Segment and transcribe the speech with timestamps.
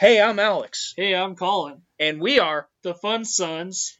[0.00, 1.82] Hey, I'm Alex, Hey, I'm Colin.
[1.98, 3.98] and we are The Fun Sons.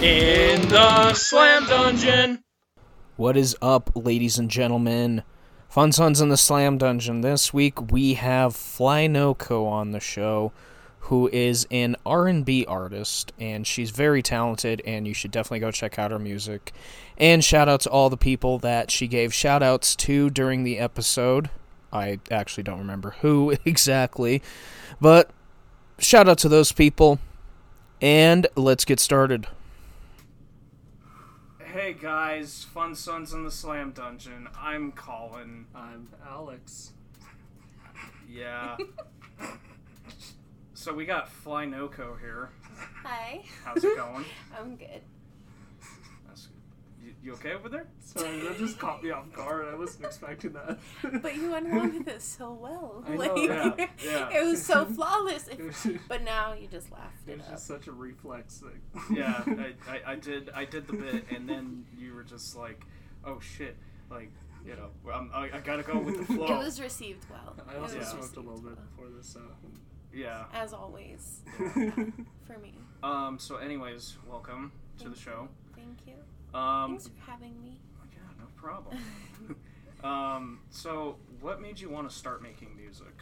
[0.00, 2.42] in the Slam Dungeon.
[3.16, 5.24] What is up, ladies and gentlemen?
[5.68, 7.20] Fun Sons in the Slam Dungeon.
[7.20, 10.52] This week we have Fly Noco on the show,
[11.00, 15.98] who is an R&B artist, and she's very talented, and you should definitely go check
[15.98, 16.72] out her music.
[17.18, 20.78] And shout out to all the people that she gave shout outs to during the
[20.78, 21.50] episode.
[21.96, 24.42] I actually don't remember who exactly,
[25.00, 25.30] but
[25.98, 27.18] shout out to those people.
[28.00, 29.46] And let's get started.
[31.58, 34.48] Hey guys, Fun Sons in the Slam Dungeon.
[34.58, 35.66] I'm Colin.
[35.74, 36.92] I'm Alex.
[38.28, 38.76] Yeah.
[40.74, 42.50] so we got Fly Noco here.
[43.02, 43.42] Hi.
[43.64, 44.24] How's it going?
[44.58, 45.02] I'm good.
[47.26, 47.86] That's you, you okay over there?
[48.00, 49.66] Sorry, that just caught me off guard.
[49.72, 50.78] I wasn't expecting that.
[51.22, 53.04] But you went along with it so well.
[53.06, 54.30] I know, yeah, yeah.
[54.30, 55.48] It was so flawless.
[55.48, 57.52] It was, it But now you just laughed it was up.
[57.52, 59.16] just such a reflex thing.
[59.16, 62.84] Yeah, I, I, I did I did the bit, and then you were just like,
[63.24, 63.76] oh shit,
[64.10, 64.30] like
[64.64, 66.46] you know, I'm, I, I gotta go with the flow.
[66.46, 67.56] It was received well.
[67.68, 68.86] I also was smoked a little bit well.
[68.96, 69.40] before this, so.
[70.12, 70.44] yeah.
[70.52, 72.74] As always, for me.
[73.02, 73.38] Um.
[73.38, 75.48] So, anyways, welcome to the show.
[75.74, 76.14] Thank you.
[76.56, 76.90] Um.
[76.90, 77.78] Thanks for having me.
[78.12, 78.98] Yeah, no problem.
[80.04, 80.60] um.
[80.70, 83.14] So, what made you want to start making music?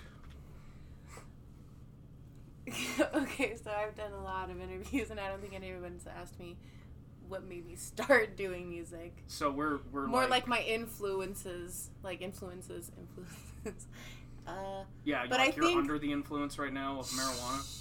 [3.15, 6.57] okay, so I've done a lot of interviews, and I don't think anyone's asked me
[7.29, 9.13] what made me start doing music.
[9.27, 13.87] So we're we're More like, like my influences, like influences, influences.
[14.47, 17.81] Uh, yeah, but like I you're think- under the influence right now of marijuana.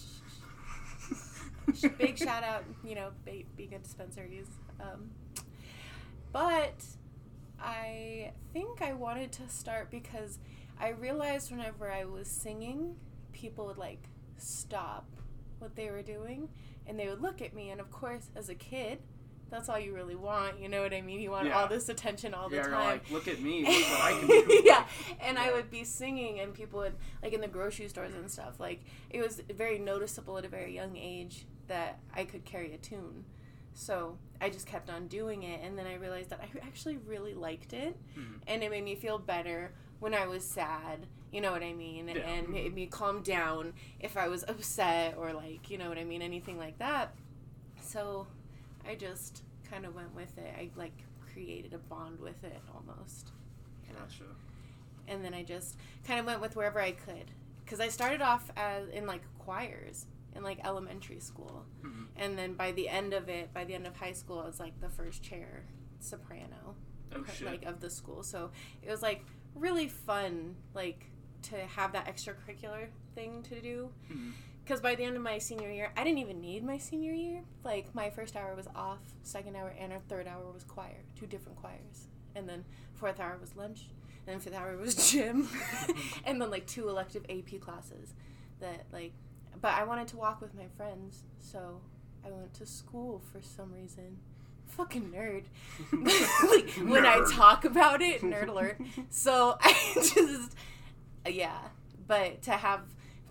[1.97, 4.47] big shout out, you know, ba- Beacon dispensaries.
[4.79, 5.09] Um,
[6.33, 6.83] but
[7.61, 10.39] I think I wanted to start because
[10.79, 12.95] I realized whenever I was singing,
[13.31, 14.03] people would like
[14.37, 15.05] stop
[15.59, 16.49] what they were doing
[16.85, 17.69] and they would look at me.
[17.69, 18.99] And of course, as a kid,
[19.49, 20.59] that's all you really want.
[20.59, 21.19] You know what I mean?
[21.21, 21.61] You want Yeah.
[21.61, 22.87] all this attention all the yeah, you're time.
[22.89, 24.61] like, look at me, look what I can do.
[24.65, 24.85] yeah,
[25.21, 28.59] and I would be singing, and people would like in the grocery stores and stuff.
[28.59, 32.77] Like it was very noticeable at a very young age that I could carry a
[32.77, 33.25] tune.
[33.73, 37.33] So I just kept on doing it, and then I realized that I actually really
[37.33, 38.41] liked it, Mhm.
[38.47, 41.07] and it made me feel better when I was sad.
[41.31, 42.07] You know what I mean?
[42.07, 42.17] Yeah.
[42.19, 46.03] And made me calm down if I was upset or like you know what I
[46.03, 47.15] mean, anything like that.
[47.81, 48.27] So
[48.85, 50.53] I just kind of went with it.
[50.57, 50.93] I like
[51.33, 53.31] created a bond with it almost
[53.97, 54.25] Gotcha.
[55.07, 57.31] and then I just kind of went with wherever I could.
[57.65, 60.05] Because I started off as in like choirs
[60.35, 62.07] in like elementary school, Mhm.
[62.15, 64.59] and then by the end of it, by the end of high school, I was
[64.59, 65.65] like the first chair
[65.99, 66.75] soprano,
[67.15, 68.23] Oh like of the school.
[68.23, 68.51] So
[68.81, 71.05] it was like really fun, like
[71.43, 73.91] to have that extracurricular thing to do.
[74.11, 74.31] Mhm.
[74.63, 77.43] Because by the end of my senior year, I didn't even need my senior year.
[77.63, 81.27] Like my first hour was off, second hour and our third hour was choir, two
[81.27, 82.63] different choirs, and then
[82.93, 83.89] fourth hour was lunch,
[84.25, 85.49] and then fifth hour was gym,
[86.25, 88.13] and then like two elective AP classes.
[88.61, 89.11] That like,
[89.61, 91.81] but I wanted to walk with my friends, so
[92.25, 94.17] I went to school for some reason.
[94.67, 95.43] Fucking nerd.
[96.49, 98.79] like when I talk about it, nerd alert.
[99.09, 100.55] So I just,
[101.27, 101.59] yeah.
[102.07, 102.81] But to have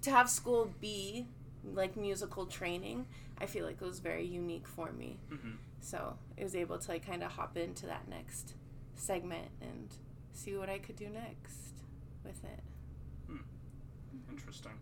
[0.03, 1.27] to have school be
[1.65, 3.07] like musical training,
[3.39, 5.19] I feel like it was very unique for me.
[5.33, 5.57] Mhm.
[5.81, 8.55] So I was able to like kind of hop into that next
[8.95, 9.89] segment and
[10.33, 11.75] see what I could do next
[12.25, 12.61] with it.
[14.31, 14.73] Interesting.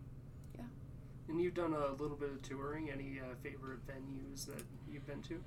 [1.31, 2.89] And you've done a little bit of touring.
[2.91, 4.61] Any uh, favorite venues that
[4.91, 5.41] you've been to?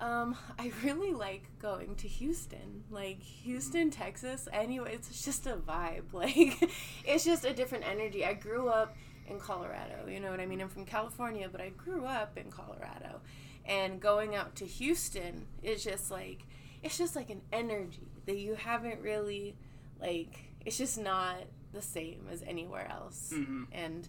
[0.00, 2.84] Um, I really like going to Houston.
[2.90, 4.48] Like Houston, Texas.
[4.50, 6.04] Anyway, it's just a vibe.
[6.12, 6.70] Like
[7.04, 8.24] it's just a different energy.
[8.24, 8.96] I grew up
[9.28, 10.62] in Colorado, you know what I mean?
[10.62, 13.20] I'm from California, but I grew up in Colorado.
[13.66, 16.44] And going out to Houston is just like
[16.82, 19.54] it's just like an energy that you haven't really
[20.00, 21.36] like it's just not
[21.74, 23.66] the same as anywhere else Mhm.
[23.72, 24.08] and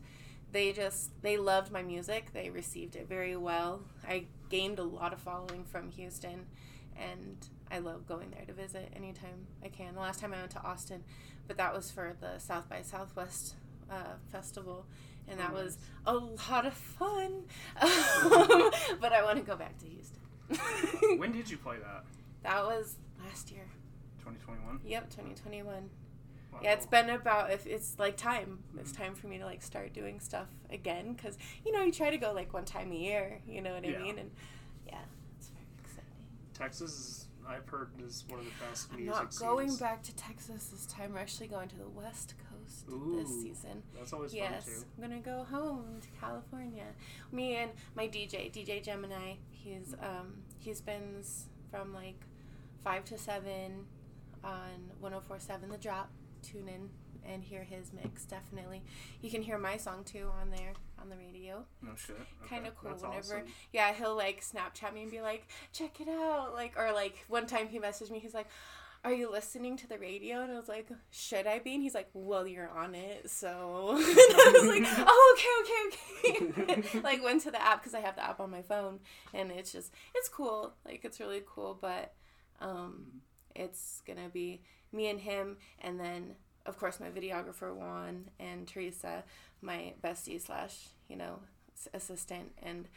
[0.51, 2.33] they just they loved my music.
[2.33, 3.81] They received it very well.
[4.07, 6.45] I gained a lot of following from houston
[6.97, 7.37] and
[7.71, 9.93] i love going there to visit anytime i can.
[9.93, 11.03] The last time i went to austin
[11.47, 13.55] but that was for the south by southwest
[13.89, 14.85] uh, festival
[15.27, 17.43] and that was a lot of fun.
[17.79, 17.91] Um,
[18.99, 21.19] but i want to go back to houston.
[21.19, 22.03] When did you play that?
[22.43, 23.65] that was last year.
[24.19, 24.79] 2021.
[24.85, 25.89] yep 2021
[26.51, 26.59] Wow.
[26.63, 28.59] yeah, it's been about if it's like time.
[28.79, 32.09] It's time for me to like start doing stuff again because you know you try
[32.09, 33.39] to go like one time a year.
[33.47, 33.97] You know what Yeah.
[33.99, 34.17] I mean?
[34.19, 34.31] And
[34.87, 34.99] yeah,
[35.37, 36.09] it's very exciting.
[36.53, 39.79] Texas is I've heard is one of the best I'm music not going scenes.
[39.79, 41.13] back to Texas this time.
[41.13, 42.85] We're actually going to the West Coast
[43.15, 43.81] this season.
[43.97, 44.85] That's always Yes, fun too.
[45.03, 46.85] I'm gonna go home to California.
[47.31, 49.35] Me and my DJ, DJ Gemini.
[49.51, 52.19] He's um he spends from like
[52.83, 53.85] five to seven
[54.43, 56.09] on 104.7 The Drop.
[56.41, 56.89] Tune in
[57.31, 58.25] and hear his mix.
[58.25, 58.83] Definitely,
[59.21, 61.65] you can hear my song too on there on the radio.
[61.81, 62.17] No shit.
[62.47, 62.91] Kind of cool.
[62.91, 63.53] That's Whenever awesome.
[63.71, 66.53] yeah, he'll like Snapchat me and be like, check it out.
[66.53, 68.47] Like, or like one time he messaged me, he's like,
[69.03, 70.41] are you listening to the radio?
[70.41, 71.73] And I was like, should I be?
[71.73, 73.29] And he's like, well, you're on it.
[73.29, 76.99] So and I was like, oh, okay, okay, okay.
[77.03, 78.99] like went to the app because I have the app on my phone
[79.33, 80.73] and it's just, it's cool.
[80.85, 81.77] Like, it's really cool.
[81.79, 82.13] But
[82.59, 83.21] um,
[83.55, 85.57] it's going to be me and him.
[85.81, 89.23] And then, of course, my videographer, Juan, and Teresa,
[89.61, 91.39] my bestie slash, you know,
[91.93, 92.51] assistant.
[92.61, 92.87] And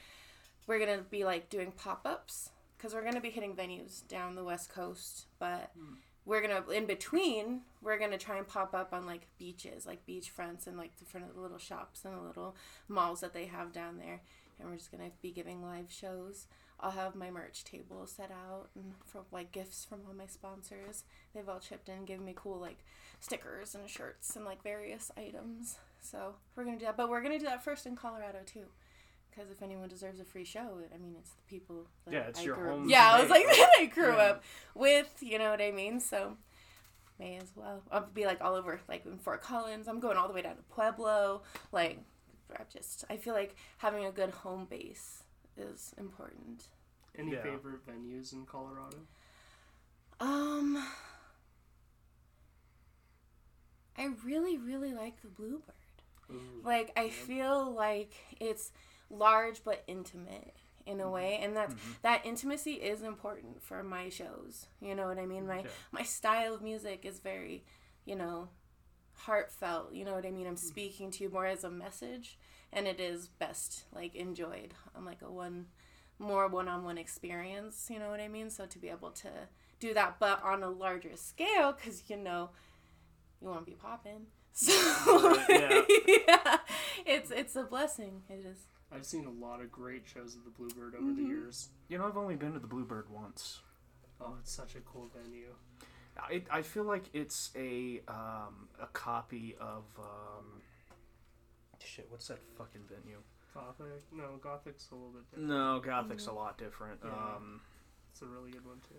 [0.67, 4.73] we're gonna be like doing pop-ups because we're gonna be hitting venues down the west
[4.73, 5.95] coast but hmm.
[6.25, 10.31] we're gonna in between we're gonna try and pop up on like beaches like beach
[10.31, 12.57] fronts and like the front of the little shops and the little
[12.89, 14.21] malls that they have down there
[14.59, 16.47] and we're just gonna be giving live shows
[16.83, 21.05] i'll have my merch table set out and for like gifts from all my sponsors
[21.35, 22.79] they've all chipped in giving me cool like
[23.21, 27.39] stickers and shirts and like various items so we're gonna do that but we're gonna
[27.39, 28.65] do that first in colorado too
[29.35, 30.61] because if anyone deserves a free show,
[30.95, 31.87] I mean, it's the people.
[32.05, 33.71] That Yeah, it's I your grew home Yeah, I was like that.
[33.79, 34.23] I grew Yeah.
[34.25, 34.45] up
[34.75, 35.11] with.
[35.21, 36.01] You know what I mean?
[36.01, 36.37] So
[37.19, 37.83] may as well.
[37.91, 39.89] I'll be like all over, like in Fort Collins.
[39.89, 41.41] I'm going all the way down to Pueblo.
[41.73, 42.01] Like,
[42.55, 45.22] I just I feel like having a good home base
[45.57, 46.69] is important.
[47.15, 47.43] Any Yeah.
[47.43, 49.07] favorite venues in Colorado?
[50.21, 50.83] Um,
[53.97, 55.75] I really, really like the Bluebird.
[56.31, 56.63] Ooh.
[56.65, 58.73] Like I feel like it's
[59.11, 60.55] large but intimate
[60.87, 61.13] in a mm-hmm.
[61.13, 61.93] way, and that's mm-hmm.
[62.03, 64.67] that intimacy is important for my shows.
[64.81, 65.47] You know what I mean?
[65.47, 65.71] My Yeah.
[65.91, 67.65] my style of music is very,
[68.05, 68.49] you know,
[69.15, 69.93] heartfelt.
[69.93, 70.47] You know what I mean?
[70.47, 70.57] I'm hmm.
[70.57, 72.39] speaking to you more as a message,
[72.73, 75.67] and it is best like enjoyed on like a one
[76.19, 77.89] more one-on-one experience.
[77.91, 78.49] You know what I mean?
[78.51, 79.29] So to be able to
[79.81, 82.51] do that, but on a larger scale, because you know
[83.41, 84.27] you want to be popping.
[84.55, 84.71] So
[85.49, 85.81] yeah.
[86.07, 86.57] yeah,
[87.07, 88.21] it's it's a blessing.
[88.29, 88.59] It is.
[88.95, 91.23] I've seen a lot of great shows at the Bluebird over Mm-hmm.
[91.23, 91.71] the years.
[91.89, 93.61] You know, I've only been to the Bluebird once.
[94.21, 95.55] Oh, it's such a cool venue.
[96.19, 100.61] I, I feel like it's a um, a copy of um,
[101.87, 102.07] shit.
[102.11, 103.19] What's that fucking venue?
[103.55, 103.87] Gothic?
[104.13, 105.49] No, Gothic's a little bit different.
[105.51, 107.01] No, Gothic's a lot different.
[107.05, 107.11] Yeah.
[107.11, 107.61] Um,
[108.11, 108.95] It's a really good one too.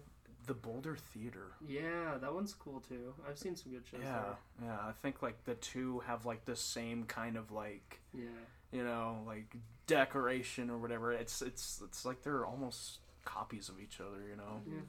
[0.45, 1.53] the Boulder Theater.
[1.65, 3.13] Yeah, that one's cool too.
[3.27, 4.77] I've seen some good shows Yeah, yeah.
[4.80, 8.00] I think like the two have like the same kind of like.
[8.13, 8.25] Yeah.
[8.71, 9.56] you know like
[9.88, 11.12] decoration or whatever.
[11.13, 14.21] It's it's it's like they're almost copies of each other.
[14.30, 14.62] You know.
[14.68, 14.81] Yeah.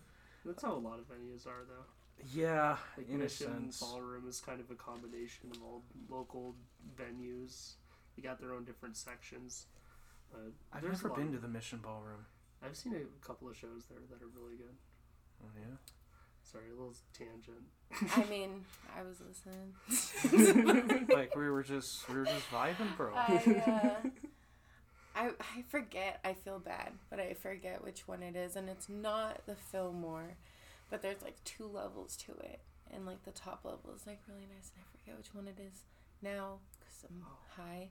[0.44, 1.86] That's how a lot of venues are though.
[2.32, 3.80] Yeah, Like in a sense.
[3.80, 6.54] Ballroom is kind of a combination of all local
[6.96, 7.72] venues.
[8.16, 9.66] They got their own different sections.
[10.30, 12.26] But I've never been to the Mission Ballroom.
[12.64, 14.74] I've seen a couple of shows there that are really good.
[15.42, 15.76] Oh yeah.
[16.42, 17.64] Sorry, a little tangent.
[18.16, 18.64] I mean,
[18.96, 21.06] I was listening.
[21.08, 23.12] like we were just we were just vibing, bro.
[23.14, 24.08] I, uh,
[25.14, 26.20] I I forget.
[26.24, 30.36] I feel bad, but I forget which one it is, and it's not the Fillmore,
[30.90, 32.60] but there's like two levels to it,
[32.92, 35.58] and like the top level is like really nice, and I forget which one it
[35.60, 35.82] is
[36.22, 37.24] now because I'm
[37.56, 37.88] high.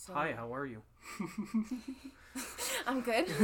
[0.00, 0.80] So Hi, how are you?
[2.86, 3.26] I'm good.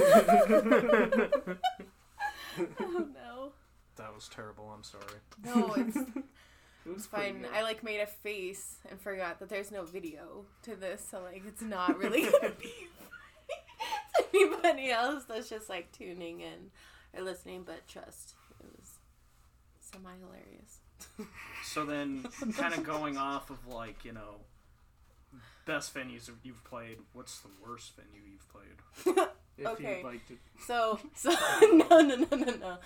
[2.80, 3.52] oh no,
[3.96, 4.72] That was terrible.
[4.74, 5.04] I'm sorry.
[5.44, 5.96] no, it's
[6.86, 7.42] It was It's pretty fine.
[7.42, 7.50] good.
[7.52, 11.42] I like made a face and forgot that there's no video to this, so like
[11.46, 12.72] it's not really gonna be
[14.16, 16.70] to anybody else that's just like tuning in
[17.12, 17.64] or listening.
[17.66, 18.92] But trust, it was
[19.80, 20.80] semi hilarious.
[21.64, 24.36] So then, kind of going off of like you know,
[25.66, 26.98] best venues you've played.
[27.12, 29.26] What's the worst venue you've played?
[29.58, 29.98] if okay.
[29.98, 30.36] you'd like to.
[30.66, 31.30] So so
[31.62, 32.78] no no no no no.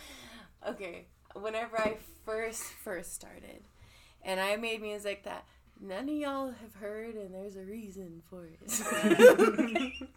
[0.68, 3.62] Okay, whenever I first first started,
[4.22, 5.44] and I made music that
[5.80, 10.08] none of y'all have heard, and there's a reason for it.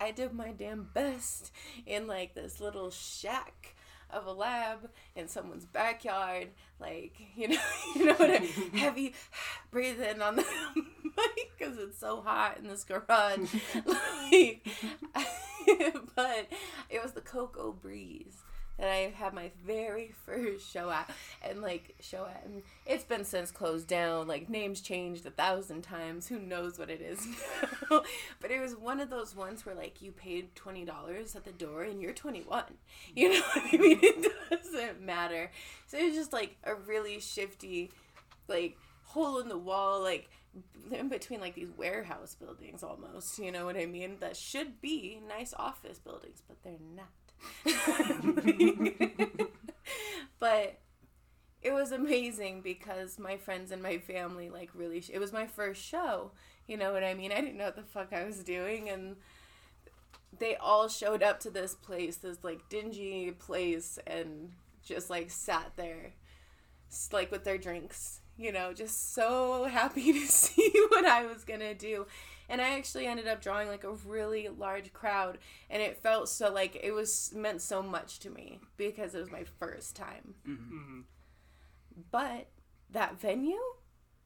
[0.00, 1.50] I did my damn best
[1.86, 3.74] in like this little shack
[4.10, 6.48] of a lab in someone's backyard,
[6.80, 7.60] like you know,
[7.96, 8.70] you know what I mean?
[8.72, 9.14] heavy
[9.70, 10.44] breathing on the
[11.04, 13.54] mic because it's so hot in this garage.
[13.86, 14.66] like,
[16.14, 16.48] but
[16.88, 18.42] it was the Cocoa Breeze
[18.78, 21.10] that I had my very first show at,
[21.42, 24.28] and like show at, and it's been since closed down.
[24.28, 26.28] Like names changed a thousand times.
[26.28, 27.26] Who knows what it is
[27.90, 28.02] now?
[28.40, 31.52] but it was one of those ones where like you paid twenty dollars at the
[31.52, 32.74] door and you're twenty one.
[33.14, 33.98] You know what I mean?
[34.00, 35.50] It doesn't matter.
[35.88, 37.90] So it was just like a really shifty,
[38.46, 38.76] like
[39.08, 40.28] hole in the wall, like
[40.92, 43.38] in between like these warehouse buildings almost.
[43.38, 44.16] You know what I mean?
[44.20, 47.08] That should be nice office buildings, but they're not.
[50.40, 50.78] but
[51.62, 55.80] it was amazing because my friends and my family like really it was my first
[55.82, 56.32] show
[56.66, 59.16] you know what i mean i didn't know what the fuck i was doing and
[60.38, 64.50] they all showed up to this place this like dingy place and
[64.84, 66.12] just like sat there
[67.12, 71.74] like with their drinks you know just so happy to see what i was gonna
[71.74, 72.06] do.
[72.50, 75.36] And i actually ended up drawing like a really large crowd
[75.68, 79.30] and it felt so like it was meant so much to me because it was
[79.30, 80.34] my first time.
[80.46, 81.00] Hmm
[82.10, 82.48] but
[82.90, 83.60] that venue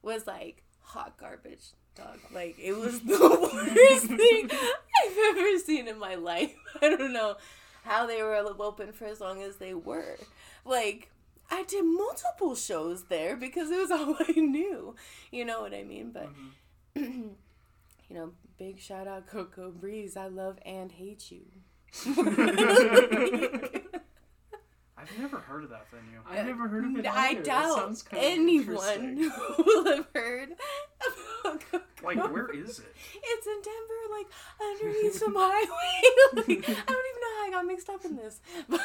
[0.02, 2.18] was like hot garbage dog.
[2.32, 6.54] Like it was the worst thing i've ever seen in my life.
[6.80, 7.36] I don't know
[7.84, 10.16] how they were open for as long as they were.
[10.64, 11.10] Like
[11.52, 14.94] i did multiple shows there because it was all i knew
[15.30, 16.28] you know what i mean but
[16.96, 17.28] Mm-hmm.
[18.08, 21.42] you know big shout out coco breeze i love and hate you
[24.96, 26.20] I've never heard of that venue.
[26.30, 27.06] I've never heard of it.
[27.06, 27.34] I either.
[27.42, 29.18] That doubt sounds anyone
[29.58, 30.50] will have heard
[32.04, 32.94] Like, where is it?
[33.14, 34.26] It's in Denver, like
[34.60, 36.02] underneath some highway.
[36.34, 38.80] like, I don't even know how I got mixed up in this, but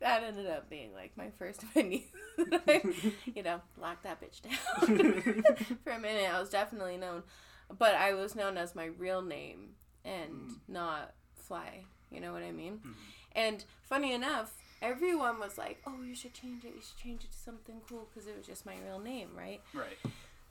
[0.00, 2.00] that ended up being like my first venue.
[2.38, 2.82] that I,
[3.34, 5.42] you know, locked that bitch down
[5.84, 6.32] for a minute.
[6.32, 7.24] I was definitely known,
[7.78, 10.56] but I was known as my real name and mm.
[10.68, 11.84] not Fly.
[12.10, 12.78] You know what I mean?
[12.78, 12.92] Mm-hmm.
[13.32, 16.72] And funny enough, everyone was like, "Oh, you should change it.
[16.74, 19.60] You should change it to something cool," because it was just my real name, right?
[19.72, 19.98] Right.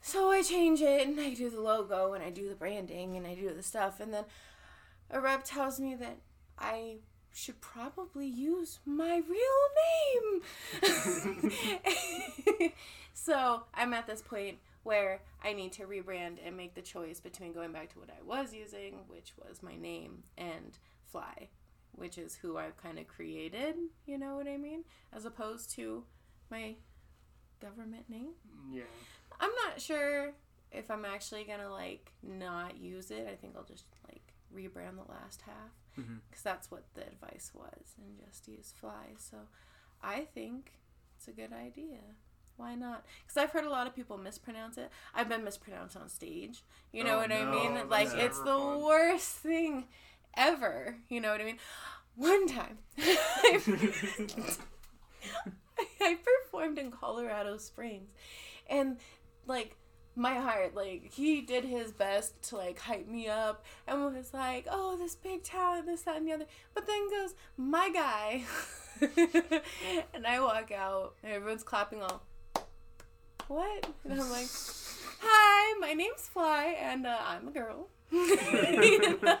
[0.02, 3.24] So I change it and I do the logo and I do the branding and
[3.26, 4.24] I do the stuff and then
[5.10, 6.18] a rep tells me that
[6.58, 6.96] I
[7.32, 10.42] should probably use my real
[10.82, 12.72] name.
[13.14, 17.52] so I'm at this point where I need to rebrand and make the choice between
[17.52, 20.76] going back to what I was using, which was my name, and
[21.10, 21.48] Fly,
[21.92, 24.84] which is who I've kind of created, you know what I mean?
[25.12, 26.04] As opposed to
[26.50, 26.74] my
[27.60, 28.32] government name.
[28.70, 28.82] Yeah.
[29.42, 30.32] I'm not sure
[30.70, 33.28] if I'm actually gonna like not use it.
[33.30, 34.22] I think I'll just like
[34.54, 36.14] rebrand the last half mm-hmm.
[36.30, 39.14] because that's what the advice was, and just use fly.
[39.18, 39.36] So
[40.02, 40.72] I think
[41.16, 41.98] it's a good idea.
[42.56, 43.04] Why not?
[43.22, 44.90] Because I've heard a lot of people mispronounce it.
[45.14, 46.62] I've been mispronounced on stage.
[46.92, 47.88] You know Oh, what I mean?
[47.88, 48.82] Like it's the fun.
[48.82, 49.84] worst thing
[50.36, 50.96] ever.
[51.08, 51.58] You know what I mean?
[52.14, 53.58] One time, I
[56.22, 58.10] performed in Colorado Springs,
[58.68, 58.98] and
[59.46, 59.76] like
[60.14, 64.66] my heart, like he did his best to like hype me up and was like,
[64.70, 68.44] "Oh, this big talent, this, that, and the other." But then goes my guy,
[70.14, 72.22] and I walk out, and everyone's clapping all.
[73.48, 73.86] What?
[74.04, 74.48] And I'm like,
[75.20, 79.38] "Hi, my name's Fly, and uh, I'm a girl." You know?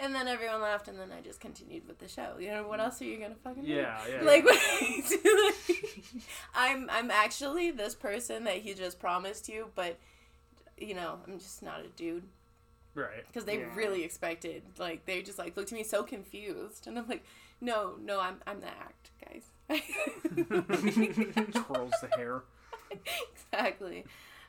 [0.00, 2.36] And then everyone laughed, and then I just continued with the show.
[2.38, 3.70] You know what else are you gonna fucking do?
[3.72, 4.22] Yeah, yeah.
[4.22, 4.44] Like,
[6.54, 9.98] I'm I'm actually this person that he just promised you, but
[10.78, 12.22] you know I'm just not a dude
[12.94, 13.26] right.
[13.26, 13.74] because they Yeah.
[13.74, 17.24] really expected like they just like looked at me so confused, and I'm like,
[17.60, 19.50] no, no, I'm I'm the act, guys.
[21.52, 22.42] Twirls the hair.
[23.34, 24.04] exactly.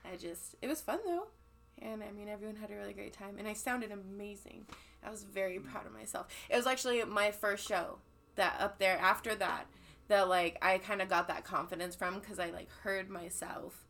[0.05, 1.27] I just it was fun though.
[1.81, 4.65] And I mean everyone had a really great time and I sounded amazing.
[5.03, 6.27] I was very proud of myself.
[6.49, 7.99] It was actually my first show
[8.35, 9.65] that up there after that
[10.07, 13.85] that like I kind of got that confidence from cuz I like heard myself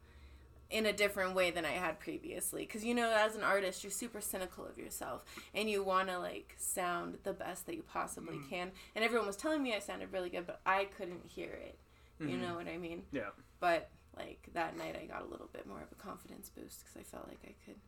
[0.69, 3.89] in a different way than I had previously cuz you know as an artist you're
[3.91, 8.38] super cynical of yourself and you want to like sound the best that you possibly
[8.50, 8.72] can.
[8.96, 11.79] And everyone was telling me I sounded really good but I couldn't hear it.
[12.19, 12.41] You Mhm.
[12.41, 13.05] know what I mean?
[13.12, 13.29] Yeah.
[13.60, 13.89] but
[14.20, 17.04] like that night i got a little bit more of a confidence boost because i
[17.04, 17.80] felt like i could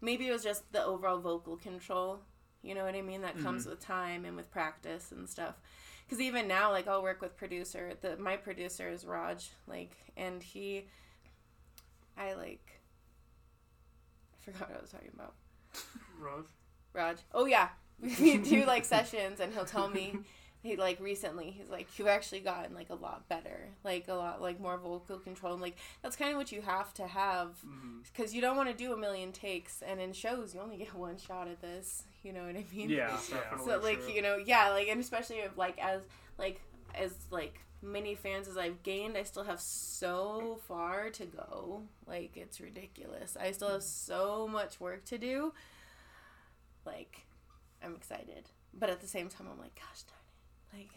[0.00, 2.20] maybe it was just the overall vocal control
[2.62, 3.44] you know what i mean that mm-hmm.
[3.44, 5.56] comes with time and with practice and stuff
[6.06, 10.42] because even now like i'll work with producer the my producer is raj like and
[10.42, 10.84] he
[12.16, 12.80] i like
[14.34, 15.34] i forgot what i was talking about
[16.20, 16.44] Raj.
[16.92, 17.18] Raj.
[17.32, 17.68] Oh yeah,
[18.20, 20.18] we do like sessions, and he'll tell me
[20.62, 24.42] he like recently he's like you've actually gotten like a lot better, like a lot
[24.42, 25.54] like more vocal control.
[25.54, 27.98] And, like that's kind of what you have to have mm-hmm.
[28.12, 30.94] because you don't want to do a million takes, and in shows you only get
[30.94, 32.04] one shot at this.
[32.22, 32.90] You know what I mean?
[32.90, 33.16] Yeah.
[33.30, 33.58] Yeah.
[33.64, 34.12] So like true.
[34.12, 36.00] you know yeah like and especially if like as
[36.38, 36.60] like
[36.94, 41.82] as like many fans as I've gained, I still have so far to go.
[42.06, 43.36] Like it's ridiculous.
[43.40, 45.52] I still have so much work to do.
[46.84, 47.26] Like
[47.82, 50.19] I'm excited, but at the same time, I'm like, gosh darn it,
[50.72, 50.90] like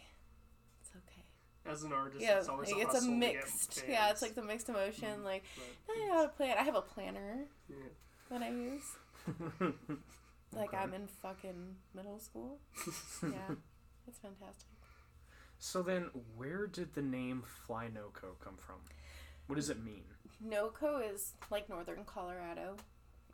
[0.80, 1.24] it's okay.
[1.66, 3.84] As an artist, Yeah, it's always like, a it's a hustle to get mixed.
[3.88, 5.20] Yeah, it's like the mixed emotion.
[5.20, 5.24] Mhm.
[5.24, 5.44] Like
[5.86, 6.56] But I know how to play it.
[6.58, 7.76] I have a planner yeah.
[8.30, 8.82] that I use.
[10.54, 10.76] Like Okay.
[10.76, 12.60] I'm in fucking middle school.
[13.22, 13.56] Yeah,
[14.06, 14.68] it's fantastic.
[15.58, 18.76] So then, where did the name Fly Noco come from?
[19.46, 20.04] What does it mean?
[20.46, 22.76] NOCO is like northern Colorado.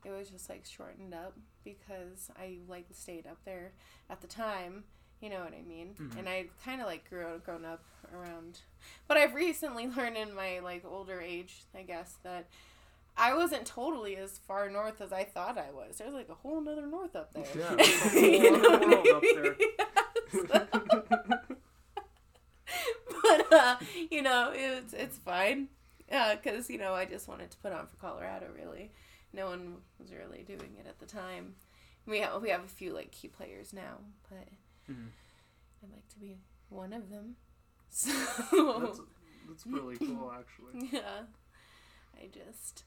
[0.05, 3.73] It was just like shortened up because I like stayed up there
[4.09, 4.85] at the time.
[5.21, 5.95] You know what I mean?
[5.99, 6.19] Mhm.
[6.19, 7.83] And I kind of like grew up, grown up
[8.15, 8.61] around.
[9.07, 12.47] But I've recently learned in my like older age, I guess, that
[13.17, 15.99] I wasn't totally as far north as I thought I was.
[15.99, 17.45] There's like a whole nother north up there.
[17.57, 19.57] Yeah, whole You know world up there.
[23.23, 23.77] but uh,
[24.11, 25.69] you know, it's it's fine
[26.09, 28.47] because you know I just wanted to put on for Colorado.
[28.57, 28.91] Really,
[29.33, 31.55] no one was really doing it at the time.
[32.07, 33.99] We have we have a few like key players now,
[34.29, 34.49] but
[34.91, 35.09] Mhm.
[35.85, 37.37] I'd like to be one of them.
[37.93, 38.11] So
[38.81, 39.01] That's
[39.49, 40.89] that's really cool, actually.
[40.93, 41.23] yeah,
[42.17, 42.85] I just.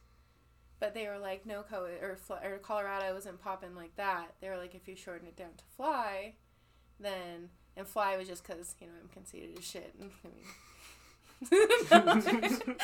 [0.79, 4.33] But they were like, no, co- or, or Colorado isn't popping like that.
[4.41, 6.35] They were like, if you shorten it down to fly,
[6.99, 7.49] then.
[7.75, 9.93] And fly was just because, you know, I'm conceited as shit.
[9.99, 10.11] And,
[11.91, 12.75] I mean.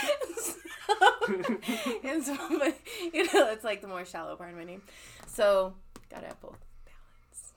[2.04, 2.78] and so, but,
[3.14, 4.82] you know, it's like the more shallow part of my name.
[5.28, 5.74] So,
[6.10, 6.58] gotta have both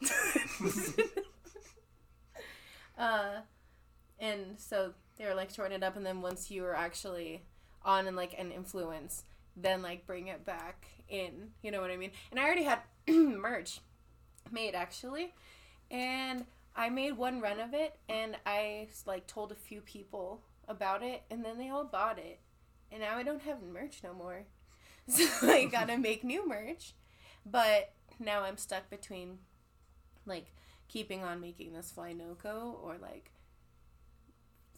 [0.01, 0.95] balance.
[3.03, 3.41] Uh,
[4.21, 7.43] and so they were like shorten it up, and then once you were actually
[7.85, 9.25] on and like an influence,
[9.57, 11.51] then like bring it back in.
[11.63, 12.13] You know what I mean?
[12.31, 12.79] And I already had
[13.09, 13.81] merch
[14.53, 15.35] made actually,
[15.91, 21.03] and I made one run of it, and I like told a few people about
[21.03, 22.39] it, and then they all bought it,
[22.93, 24.45] and now I don't have merch no more.
[25.09, 26.95] So I gotta make new merch,
[27.45, 27.91] but
[28.21, 29.39] now I'm stuck between
[30.27, 30.47] like
[30.93, 33.31] keeping on making this fly noco or like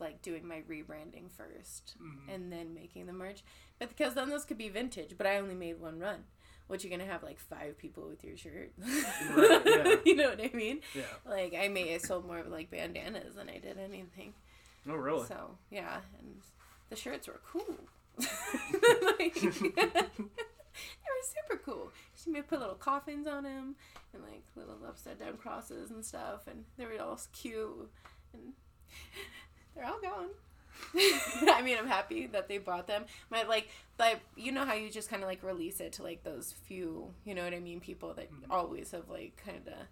[0.00, 2.35] like doing my rebranding first Mhm.
[2.35, 3.42] and then making the merch.
[3.78, 6.25] But because then this could be vintage, but I only made one run.
[6.66, 8.73] Which you're gonna have like five people with your shirt.
[8.78, 9.97] Right, yeah.
[10.04, 10.80] you know what I mean?
[10.95, 11.02] Yeah.
[11.26, 14.32] Like I may I sold more of like bandanas than I did anything.
[14.88, 15.26] Oh, really?
[15.26, 16.41] So yeah, and
[16.91, 17.76] the shirts were cool.
[18.19, 19.50] like, they
[21.10, 21.93] were super cool.
[22.17, 23.76] She made put little coffins on them
[24.14, 27.90] and like little upside down crosses and stuff, and they were all cute.
[28.32, 28.52] And
[29.74, 30.28] they're all gone.
[30.96, 33.04] I mean, I'm happy that they bought them.
[33.30, 36.24] My like, but you know how you just kind of like release it to like
[36.24, 38.46] those few, you know what I mean, people that Mhm.
[38.50, 39.86] always have like kind of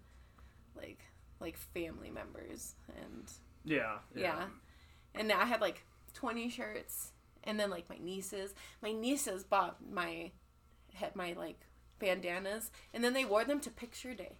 [0.75, 0.99] like
[1.39, 3.31] like family members and
[3.63, 3.99] Yeah.
[4.15, 4.45] yeah.
[5.15, 5.83] And I had like
[6.13, 7.11] 20 shirts.
[7.45, 10.31] And then like my nieces, my nieces bought my
[10.93, 11.59] had my like
[12.03, 14.33] bandanas and then they wore them to picture day.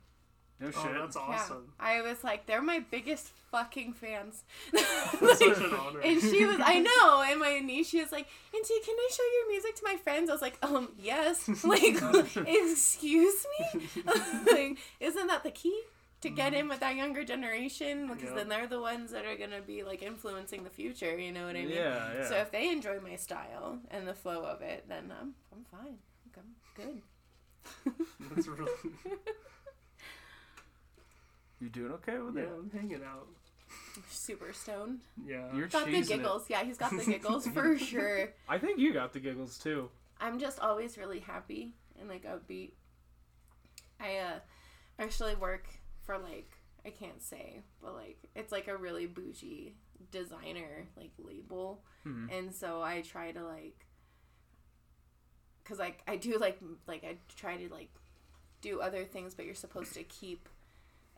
[0.60, 0.94] No Oh, shit.
[0.94, 1.66] that's awesome.
[1.80, 1.86] Yeah.
[1.94, 4.44] I was like they're my biggest fucking fans.
[4.72, 6.00] That's such an honor.
[6.00, 9.24] and she was I know, and my niece she was like, Auntie, can I show
[9.36, 10.30] your music to my friends?
[10.30, 11.50] I was like, um, yes.
[11.74, 11.96] Like
[12.48, 13.88] excuse me?
[14.52, 15.78] like, isn't that the key?
[16.22, 18.36] To get in with that younger generation because Yeah.
[18.36, 21.18] then they're the ones that are gonna be like influencing the future.
[21.20, 21.72] You know what I mean?
[21.72, 22.30] Yeah, yeah.
[22.30, 25.98] So if they enjoy my style and the flow of it, then I'm I'm fine.
[26.38, 26.44] I'm
[26.76, 27.02] good.
[28.34, 28.72] That's really.
[31.60, 32.50] you doing okay with Yeah, it?
[32.58, 33.28] I'm hanging out.
[34.10, 35.00] Super stoned.
[35.26, 35.54] Yeah.
[35.56, 36.08] You're Got the cheesing it.
[36.08, 36.46] giggles.
[36.50, 38.34] Yeah, he's got the giggles for sure.
[38.48, 39.90] I think you got the giggles too.
[40.20, 42.72] I'm just always really happy and like upbeat.
[44.00, 44.40] I uh
[45.00, 45.66] actually work
[46.06, 46.50] for like
[46.86, 49.76] I can't say, but like it's like a really bougie
[50.12, 52.30] designer like label, Mhm.
[52.38, 53.86] and so I try to like,
[55.66, 57.90] cause like I do like like I try to like
[58.62, 60.50] do other things, but you're supposed to keep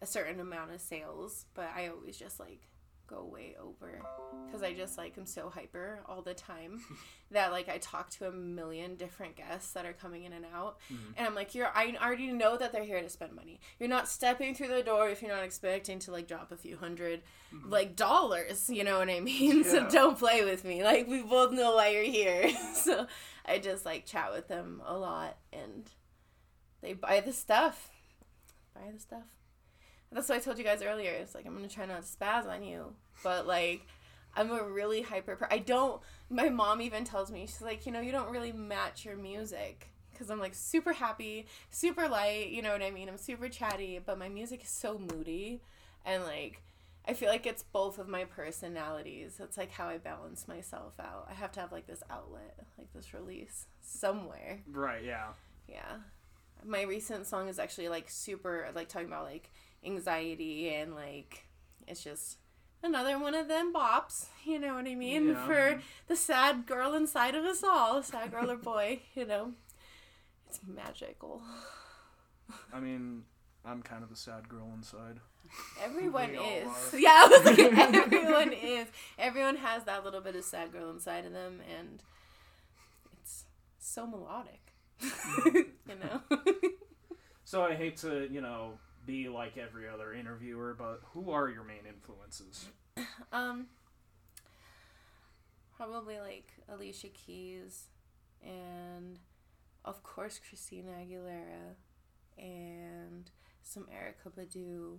[0.02, 2.62] a certain amount of sales, but I always just like
[3.08, 4.02] go way over
[4.46, 6.82] because I just like I'm so hyper all the time
[7.32, 10.78] that like I talk to a million different guests that are coming in and out,
[10.92, 11.14] Mhm.
[11.18, 13.60] and I'm like, you're I already know that they're here to spend money.
[13.80, 16.76] You're not stepping through the door if you're not expecting to like drop a few
[16.76, 17.22] 100
[17.66, 18.70] like dollars.
[18.70, 19.64] You know what I mean?
[19.64, 20.84] So don't play with me.
[20.84, 22.50] Like we both know why you're here.
[22.74, 23.08] so
[23.46, 25.90] I just like chat with them a lot, and
[26.82, 27.90] they buy the stuff.
[28.74, 29.24] Buy the stuff.
[30.16, 31.12] That's what I told you guys earlier.
[31.12, 33.86] It's like I'm gonna try not to spaz on you, but like
[34.34, 35.36] I'm a really hyper.
[35.36, 36.02] Per- I don't.
[36.30, 39.90] My mom even tells me she's like, you know, you don't really match your music
[40.14, 42.48] because I'm like super happy, super light.
[42.48, 43.10] You know what I mean?
[43.10, 45.62] I'm super chatty, but my music is so moody,
[46.06, 46.62] and like
[47.06, 49.42] I feel like it's both of my personalities.
[49.44, 51.28] It's like how I balance myself out.
[51.30, 54.62] I have to have like this outlet, like this release somewhere.
[54.72, 55.04] Right.
[55.04, 55.28] Yeah.
[55.68, 55.98] Yeah.
[56.64, 59.52] My recent song is actually like super like talking about like
[59.86, 61.46] anxiety and like
[61.88, 62.38] it's just
[62.84, 65.30] another one of them bops, you know what I mean?
[65.30, 65.46] Yeah.
[65.46, 69.54] For the sad girl inside of us all, sad girl or boy, you know.
[70.48, 71.42] It's magical.
[72.74, 73.24] I mean,
[73.66, 75.20] I'm kind of a sad girl inside.
[75.84, 76.68] Everyone is.
[76.98, 78.88] Yeah, like, everyone is.
[79.18, 82.02] Everyone has that little bit of sad girl inside of them, and
[83.22, 83.46] it's
[83.80, 84.62] so melodic.
[85.46, 85.66] Mm.
[85.90, 86.72] you know?
[87.44, 91.64] So I hate to, you know, be like every other interviewer, but who are your
[91.64, 92.68] main influences?
[93.32, 93.68] um,
[95.76, 97.86] probably like Alicia Keys,
[98.44, 99.20] and
[99.84, 101.76] of course Christina Aguilera,
[102.38, 103.30] and
[103.64, 104.98] some Erykah Badu,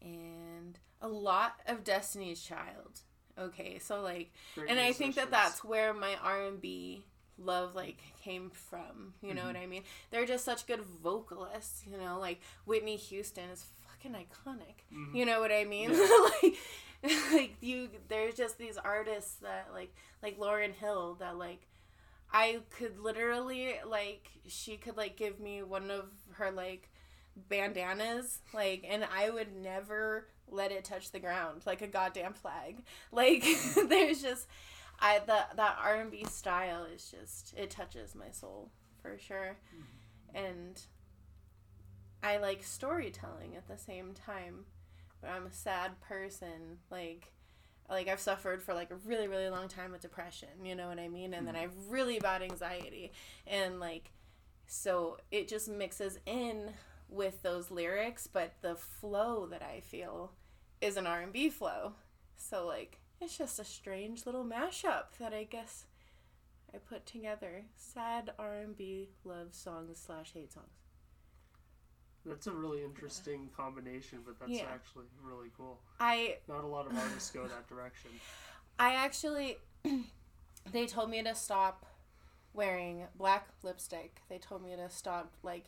[0.00, 3.00] and a lot of Destiny's Child.
[3.38, 7.04] Okay, so like Great and I think that that's where my R and B
[7.38, 9.14] love like came from.
[9.22, 9.82] You know what I mean?
[10.10, 11.82] They're just such good vocalists.
[11.90, 14.84] You know, like Whitney Houston is fucking iconic.
[14.94, 15.14] Mhm.
[15.14, 15.90] You know what I mean?
[16.42, 16.54] like,
[17.32, 21.66] like you, there's just these artists that like like Lauryn Hill that like.
[22.34, 26.88] I could literally like she could like give me one of her like
[27.48, 32.82] bandanas like and I would never let it touch the ground like a goddamn flag.
[33.10, 33.44] Like
[33.88, 34.46] there's just
[35.00, 39.56] I that that R and B style is just it touches my soul for sure,
[39.74, 40.36] mm-hmm.
[40.36, 40.80] and
[42.22, 44.66] I like storytelling at the same time.
[45.20, 47.32] But I'm a sad person, like
[47.88, 50.64] like I've suffered for like a really really long time with depression.
[50.64, 51.34] You know what I mean?
[51.34, 51.62] And then mm-hmm.
[51.62, 53.12] I have really bad anxiety,
[53.46, 54.12] and like
[54.66, 56.70] so it just mixes in
[57.08, 60.32] with those lyrics, but the flow that I feel
[60.80, 61.92] is an R and B flow.
[62.36, 65.84] So like it's just a strange little mashup that I guess
[66.74, 67.64] I put together.
[67.76, 70.66] Sad R and B love songs slash hate songs.
[72.24, 74.66] That's a really interesting combination, but that's Yeah.
[74.72, 75.80] actually really cool.
[75.98, 78.10] I Not a lot of artists go that direction.
[78.78, 79.58] I actually
[80.72, 81.84] they told me to stop
[82.54, 84.20] wearing black lipstick.
[84.28, 85.64] They told me to stop like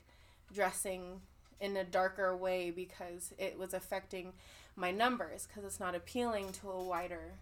[0.52, 1.20] dressing
[1.60, 4.32] in a darker way because it was affecting
[4.76, 7.34] my numbers because it's not appealing to a wider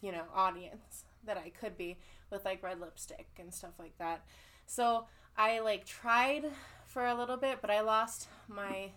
[0.00, 1.98] you know audience that I could be
[2.30, 4.24] with like red lipstick and stuff like that.
[4.66, 6.44] So I like tried
[6.86, 8.90] for a little bit, but I lost my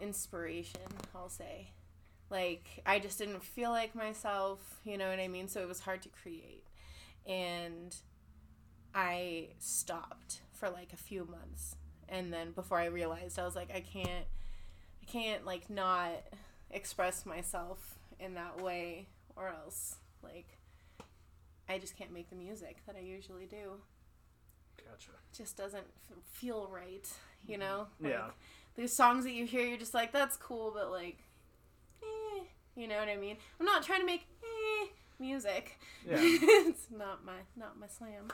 [0.00, 0.80] inspiration,
[1.14, 1.72] I'll say.
[2.30, 5.48] Like I just didn't feel like myself, you know what I mean?
[5.48, 6.66] So it was hard to create.
[7.26, 7.94] And
[8.94, 11.76] I stopped for like a few months.
[12.08, 14.26] And then before I realized I was like I can't
[15.02, 16.22] I can't like not
[16.70, 20.58] express myself in that way or else like
[21.68, 23.80] I just can't make the music that I usually do.
[24.76, 25.10] Gotcha.
[25.10, 27.08] It just doesn't f- feel right,
[27.46, 27.86] you know?
[28.00, 28.24] Yeah.
[28.24, 28.32] Like,
[28.74, 31.18] these songs that you hear, you're just like, that's cool, but like,
[32.02, 33.36] eh, you know what I mean?
[33.60, 34.86] I'm not trying to make eh,
[35.18, 35.78] music.
[36.06, 36.16] Yeah.
[36.18, 38.28] it's not my not my slam.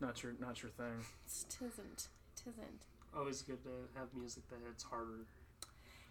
[0.00, 1.04] not your not your thing.
[1.26, 2.08] It tisn't.
[2.36, 2.86] It isn't.
[3.16, 5.26] Always good to have music that hits harder.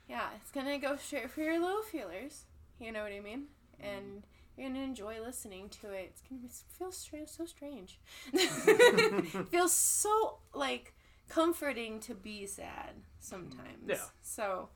[0.08, 2.44] Yeah, it's gonna go straight for your low feelers.
[2.80, 3.46] You know what I mean?
[3.80, 4.24] And
[4.58, 6.12] you're gonna enjoy listening to it.
[6.12, 8.00] It's gonna be, feel stra- so strange.
[9.52, 10.94] Feels so like
[11.30, 13.88] comforting to be sad sometimes.
[13.88, 13.96] Yeah.
[14.22, 14.70] So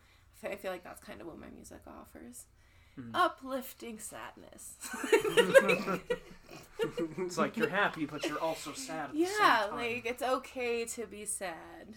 [0.43, 2.45] I feel like that's kind of what my music offers.
[2.97, 3.11] Mhm.
[3.13, 4.75] Uplifting sadness.
[7.17, 9.05] It's like you're happy, but you're also sad.
[9.09, 9.27] At the yeah,
[9.61, 9.77] same time.
[9.79, 11.95] like it's okay to be sad.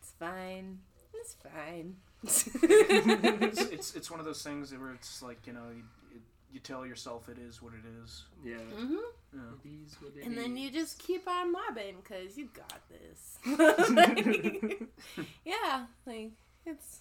[0.00, 0.80] It's fine.
[1.20, 1.96] It's fine.
[2.22, 6.20] it's, it's it's one of those things where it's like you know you, you,
[6.52, 8.24] you tell yourself it is what it is.
[8.44, 8.56] Yeah.
[8.56, 8.96] hmm
[9.32, 9.40] Yeah.
[9.64, 13.38] It is what it And then you just keep on mobbing because you got this.
[15.44, 16.32] yeah, like
[16.66, 17.00] it's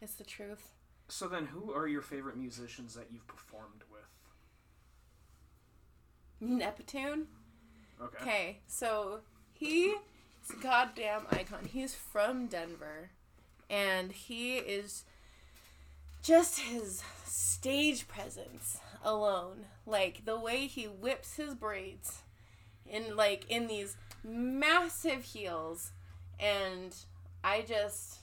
[0.00, 0.72] it's the truth.
[1.08, 4.02] So then, who are your favorite musicians that you've performed with?
[6.40, 7.26] Neptune.
[8.02, 8.18] Okay.
[8.22, 9.20] Okay, so
[9.52, 9.94] he's
[10.50, 11.64] a goddamn icon.
[11.72, 13.10] He's from Denver,
[13.68, 15.04] and he is
[16.22, 22.22] just his stage presence alone, like the way he whips his braids,
[22.88, 25.92] in like in these massive heels,
[26.40, 26.94] and
[27.44, 28.18] I just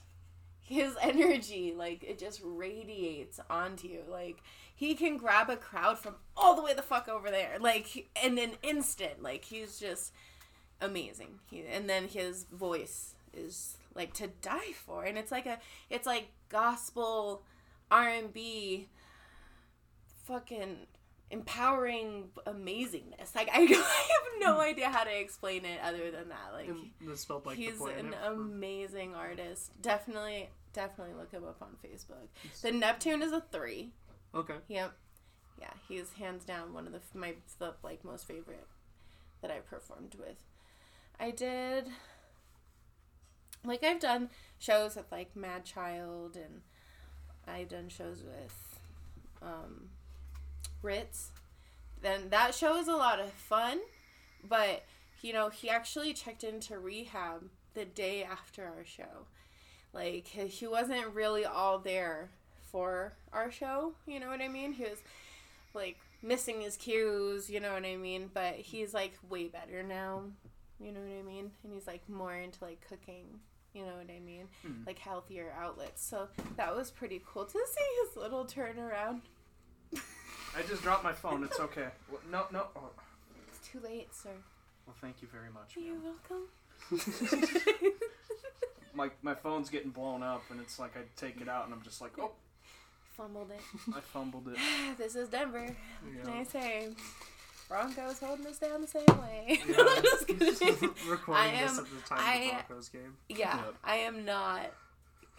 [0.62, 4.02] his energy like it just radiates onto you.
[4.10, 4.38] Like
[4.76, 7.58] he can grab a crowd from all the way the fuck over there.
[7.60, 10.14] Like in an instant like he's just
[10.82, 11.40] amazing.
[11.50, 16.08] He, and then his voice is like to die for and it's like a it's
[16.08, 17.44] like gospel
[17.92, 18.88] R&B
[20.26, 20.88] fucking
[21.30, 23.36] empowering amazingness.
[23.36, 26.54] Like I, I have no idea how to explain it other than that.
[26.54, 26.70] Like
[27.02, 29.72] this felt like he's an amazing artist.
[29.82, 32.28] Definitely definitely look him up on Facebook.
[32.62, 33.92] The Neptune is a 3.
[34.36, 34.56] okay.
[34.68, 34.94] Yep.
[35.60, 38.68] Yeah, he's hands down one of the my the like most favorite
[39.42, 40.44] that I performed with.
[41.20, 41.90] I did
[43.66, 46.62] like I've done shows with like Madchild and
[47.48, 48.80] I've done shows with
[49.42, 49.90] um
[50.82, 51.30] Ritz.
[52.02, 53.80] Then that show is a lot of fun,
[54.48, 54.84] but
[55.22, 59.28] you know, he actually checked into rehab the day after our show.
[59.94, 62.30] Like he wasn't really all there
[62.72, 64.74] for our show, you know what I mean?
[64.74, 65.02] He was
[65.74, 68.30] like missing his cues, you know what I mean?
[68.34, 70.24] But he's like way better now,
[70.80, 71.52] you know what I mean?
[71.64, 73.40] And he's like more into like cooking,
[73.74, 74.48] you know what I mean?
[74.66, 74.84] Hmm.
[74.86, 76.04] Like healthier outlets.
[76.04, 79.22] So that was pretty cool to see his little turnaround.
[80.56, 81.44] I just dropped my phone.
[81.44, 81.88] It's okay.
[82.12, 82.68] Well, no, no.
[82.76, 82.90] Oh.
[83.48, 84.30] It's too late, sir.
[84.86, 85.76] Well, thank you very much.
[85.76, 86.14] You're ma'am.
[86.30, 87.92] welcome.
[88.96, 91.82] My my phone's getting blown up, and it's like I take it out, and I'm
[91.82, 92.34] just like, oh,
[93.18, 93.62] Fumbled it.
[93.96, 94.58] I fumbled it.
[94.98, 95.68] this is Denver.
[96.02, 96.90] What can I say?
[97.74, 99.60] Broncos holding us down the same way.
[99.68, 99.76] Yeah.
[99.80, 100.90] I'm just kidding.
[101.10, 103.18] Recording I this am- at the time I- of the Broncos game.
[103.30, 103.62] Yeah, Yeah.
[103.84, 104.72] I am not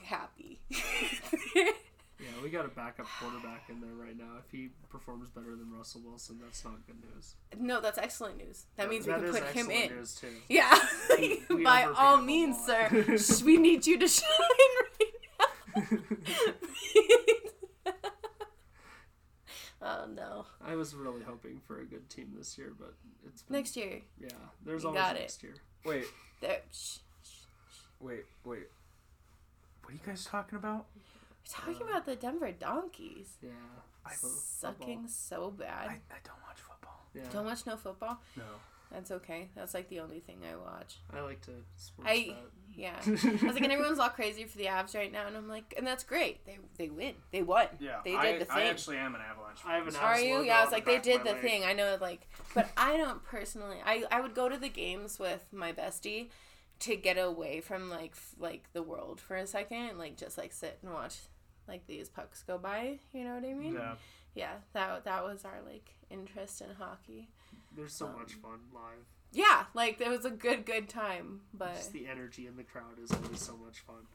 [0.03, 0.59] happy.
[2.21, 4.39] Yeah, we got a backup quarterback in there right now.
[4.39, 7.35] If he performs better than Russell Wilson, that's not good news.
[7.59, 8.65] no, that's excellent news.
[8.77, 9.91] That means we can put him in.
[9.97, 10.29] News too.
[10.49, 10.73] Yeah,
[11.19, 12.89] We- we by all means, sir.
[13.45, 14.31] We need you to shine
[14.81, 15.13] right
[15.77, 16.53] now.
[19.85, 20.47] Oh no!
[20.65, 22.95] I was really hoping for a good team this year, but
[23.27, 24.29] it's been, Next year, Yeah,
[24.65, 25.21] there's You always got it.
[25.21, 25.55] next year.
[25.85, 26.07] Wait,
[26.41, 26.61] there.
[26.73, 26.97] Shh.
[28.01, 28.69] wait, wait.
[29.83, 30.87] What are you guys talking about?
[31.47, 33.51] We're talking about the Denver Donkeys Yeah,
[34.05, 35.89] I- fo- sucking so bad.
[35.89, 37.05] I, I don't watch football.
[37.15, 38.19] Yeah, Don't watch no football.
[38.37, 38.43] No.
[38.95, 39.49] That's okay.
[39.57, 40.97] That's like the only thing I watch.
[41.13, 42.35] I like to sports I-
[42.77, 42.95] Yeah.
[43.07, 45.75] I was like, and everyone's all crazy for the Avs right now, and I'm like,
[45.77, 46.45] and that's great.
[46.47, 47.15] They they win.
[47.33, 47.67] They won.
[47.81, 49.59] Yeah, They I, did the I actually am an Avalanche.
[49.67, 50.03] I have an fan.
[50.03, 50.43] Are Avs you?
[50.45, 51.41] Yeah, I was on the like, they did the leg.
[51.43, 51.65] thing.
[51.65, 53.79] I know, like, but I don't personally.
[53.85, 56.31] I I would go to the games with my bestie
[56.81, 60.37] to get away from like f- like the world for a second, and like just
[60.39, 61.17] like sit and watch
[61.69, 62.99] like these pucks go by.
[63.13, 63.75] You know what I mean?
[63.75, 63.95] Yeah.
[64.35, 64.53] Yeah.
[64.73, 67.29] That that was our like interest in hockey.
[67.77, 69.05] There's so Um, much fun live.
[69.33, 72.99] Yeah, like it was a good good time, but Just the energy in the crowd
[73.03, 74.07] is always so much fun.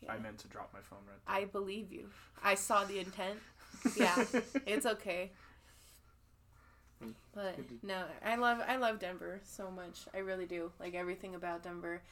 [0.00, 0.12] yeah.
[0.12, 2.08] I meant to drop my phone right I believe you.
[2.42, 3.38] I saw the intent.
[3.96, 4.24] Yeah,
[4.66, 5.30] it's okay.
[7.32, 10.00] But no, I love I love Denver so much.
[10.14, 10.70] I really do.
[10.78, 12.02] Like everything about Denver.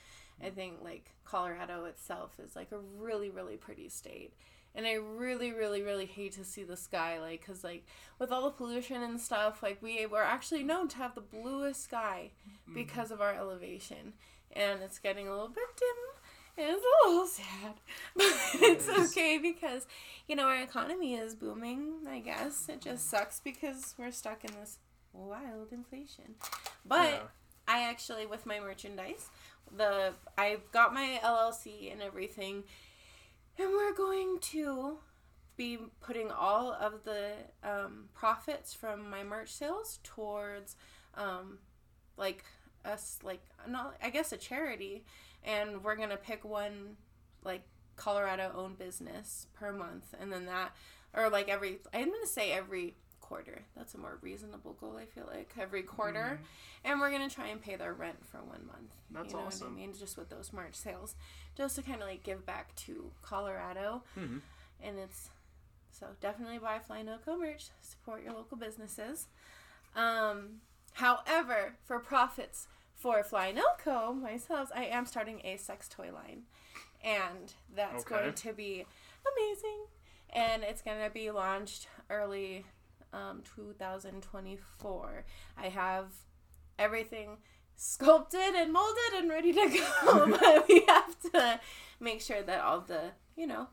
[0.43, 4.33] I think like Colorado itself is like a really really pretty state.
[4.75, 7.85] And I really really really hate to see the sky like cuz like
[8.19, 11.85] with all the pollution and stuff, like we were actually known to have the bluest
[11.85, 12.75] sky mm-hmm.
[12.75, 14.15] because of our elevation.
[14.53, 16.65] And it's getting a little bit dim.
[16.65, 17.75] And it's a little sad.
[18.17, 19.11] But it's is.
[19.11, 19.87] okay because
[20.27, 22.69] you know, our economy is booming, I guess.
[22.69, 24.79] It just sucks because we're stuck in this
[25.13, 26.35] wild inflation.
[26.85, 27.21] But Yeah.
[27.67, 29.29] I actually with my merchandise,
[29.77, 32.65] the I've got my LLC and everything
[33.59, 34.99] and we're going to
[35.57, 37.33] be putting all of the
[37.65, 40.77] um, profits from my merch sales towards
[41.17, 41.59] um,
[42.17, 42.45] like
[42.85, 45.05] us like not I guess a charity.
[45.45, 46.97] And we're gonna pick one
[47.45, 47.63] like
[47.97, 50.15] Colorado owned business per month.
[50.21, 50.75] And then that
[51.13, 52.95] or like every I'm gonna say every
[53.29, 53.63] quarter.
[53.77, 56.41] That's a more reasonable goal I feel like every quarter.
[56.85, 58.95] And we're gonna try and pay their rent for one month.
[59.11, 59.69] That's you know awesome.
[59.69, 59.95] what I mean?
[59.95, 61.15] Just with those March sales.
[61.57, 64.03] Just to kind of like give back to Colorado.
[64.17, 64.41] Mhm.
[64.81, 65.31] and it's
[65.91, 67.71] so definitely buy Fly Noco merch.
[67.81, 69.27] Support your local businesses.
[69.97, 70.61] Um
[70.95, 76.45] however for profits for Fly Noco myself I am starting a sex toy line.
[77.05, 78.15] And that's Okay.
[78.23, 78.85] going to be
[79.33, 79.87] amazing.
[80.31, 82.67] And it's going to be launched early
[83.13, 85.25] um, 2024
[85.57, 86.07] i have
[86.79, 87.39] everything
[87.79, 90.37] sculpted and molded and ready to go.
[90.41, 91.61] But we have to
[92.01, 93.69] make sure that all the you know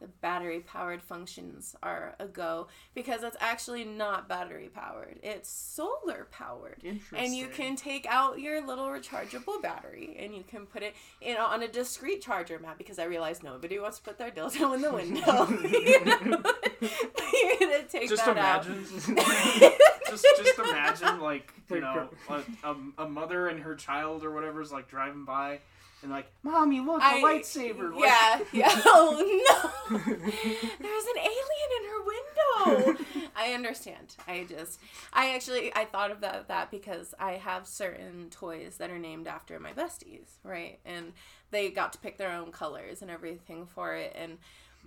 [0.00, 6.26] the battery powered functions are a go because it's actually not battery powered it's solar
[6.30, 7.18] powered Interesting.
[7.18, 11.36] and you can take out your little rechargeable battery and you can put it in
[11.36, 14.82] on a discrete charger mat because I realize nobody wants to put their dildo in
[14.82, 15.46] the window.
[15.84, 16.42] You know?
[17.32, 18.84] You're gonna take Just that imagine.
[19.18, 19.72] out.
[20.08, 24.60] just just imagine like you know a, a, a mother and her child or whatever
[24.60, 25.60] is like driving by
[26.04, 28.80] and like mommy look a I- lightsaber Yeah, yeah.
[28.86, 29.16] Oh
[29.88, 33.04] There's an alien in her window.
[33.36, 34.14] I understand.
[34.28, 34.78] I just,
[35.12, 39.26] I actually, I thought of that, that because I have certain toys that are named
[39.26, 40.78] after my besties, right?
[40.84, 41.12] And
[41.54, 44.14] they got to pick their own colors and everything for it.
[44.18, 44.38] And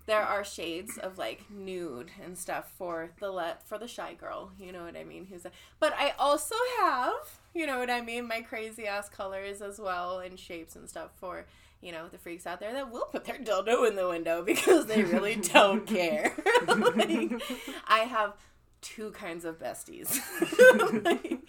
[0.05, 4.51] there are shades of like nude and stuff for the let for the shy girl.
[4.59, 5.25] You know what I mean?
[5.25, 9.61] Who's a, but I also have, you know what I mean, my crazy ass colors
[9.61, 11.45] as well and shapes and stuff for
[11.81, 14.87] you know the freaks out there that will put their dildo in the window because
[14.87, 16.33] they really don't care.
[16.67, 17.41] like,
[17.87, 18.33] I have
[18.81, 20.19] two kinds of besties.
[21.03, 21.43] Like,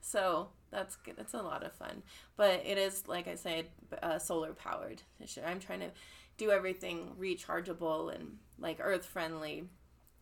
[0.00, 1.14] so that's good.
[1.16, 2.02] That's a lot of fun.
[2.36, 3.66] But it is, like I said,
[4.02, 5.00] uh, solar powered.
[5.46, 5.90] I'm trying to
[6.36, 9.64] do everything rechargeable and like earth friendly.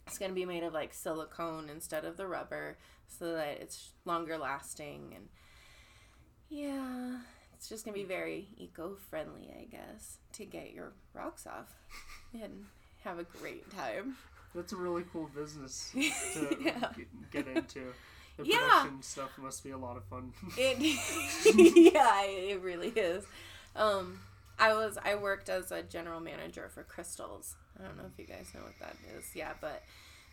[0.07, 2.77] It's going to be made of like silicone instead of the rubber
[3.09, 5.29] so that it's longer lasting and
[6.49, 7.19] yeah,
[7.55, 11.75] it's just going to be very eco friendly, I guess, to get your rocks off
[12.35, 12.65] and
[13.05, 14.17] have a great time.
[14.55, 16.91] That's a really cool business to Yeah.
[16.97, 17.93] get, get into.
[18.37, 18.59] The Yeah.
[18.59, 20.33] production stuff must be a lot of fun.
[20.57, 20.79] It
[21.95, 23.25] yeah, it really is.
[23.77, 24.21] Um,
[24.59, 27.57] I was I worked as a general manager for Crystals.
[27.79, 29.25] I don't know if you guys know what that is.
[29.35, 29.83] Yeah, but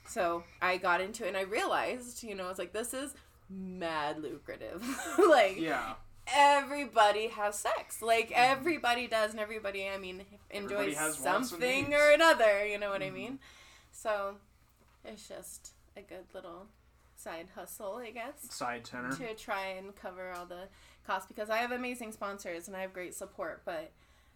[0.08, 3.14] so I got into it and I realized, you know, I was like, this is
[3.50, 4.84] mad lucrative.
[5.30, 5.94] like Yeah.
[6.28, 8.02] everybody has sex.
[8.02, 12.66] Like everybody does, and everybody, I mean, enjoys something or another.
[12.68, 13.40] You know what I mean?
[13.92, 14.36] So
[15.06, 16.68] it's just a good little
[17.20, 19.12] side hustle, I guess Side tenor.
[19.12, 20.68] to try and cover all the
[21.06, 23.64] costs because I have amazing sponsors and I have great support.
[23.66, 23.92] But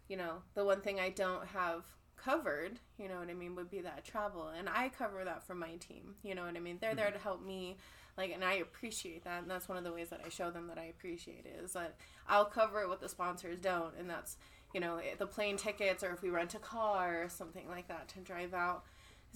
[0.08, 1.84] you know, the one thing I don't have
[2.16, 5.54] covered, you know what I mean, would be that travel, and I cover that for
[5.54, 6.14] my team.
[6.22, 6.78] You know what I mean?
[6.80, 7.16] They're there mm-hmm.
[7.16, 7.76] to help me.
[8.16, 10.68] Like, and I appreciate that, and that's one of the ways that I show them
[10.68, 11.96] that I appreciate it is that
[12.28, 14.36] I'll cover what the sponsors don't, and that's
[14.72, 17.88] you know eh, the plane tickets or if we rent a car or something like
[17.88, 18.84] that to drive out.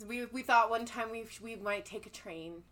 [0.06, 2.62] We, we thought one time we we might take a train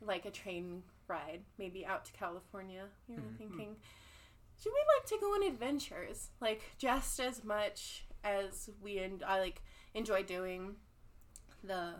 [0.00, 2.84] like a train ride, maybe out to California.
[3.08, 3.36] You know, mm-hmm.
[3.36, 3.76] thinking,
[4.60, 9.40] should we like to go on adventures, like just as much as we and I
[9.40, 9.62] like
[9.94, 10.76] enjoy doing
[11.62, 11.94] the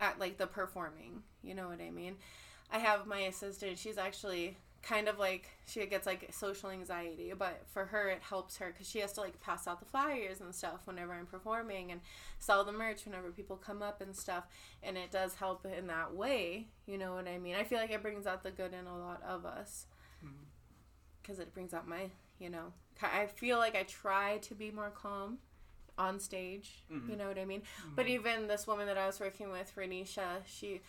[0.00, 1.22] at like the performing.
[1.42, 2.16] You know what I mean?
[2.70, 3.78] I have my assistant.
[3.78, 8.58] She's actually kind of like she gets like social anxiety, but for her it helps
[8.58, 11.90] her because she has to like pass out the flyers and stuff whenever I'm performing
[11.90, 12.00] and
[12.38, 14.44] sell the merch whenever people come up and stuff
[14.82, 17.56] and it does help in that way you know what i mean?
[17.56, 19.86] I feel like it brings out the good in a lot of us
[20.24, 20.34] mm-hmm.
[21.20, 24.90] because it brings out my you know i feel like i try to be more
[24.90, 25.38] calm
[25.98, 27.16] on stage you mm-hmm.
[27.16, 27.62] know what i mean?
[27.94, 28.14] But mm-hmm.
[28.14, 30.82] even this woman that i was working with renisha she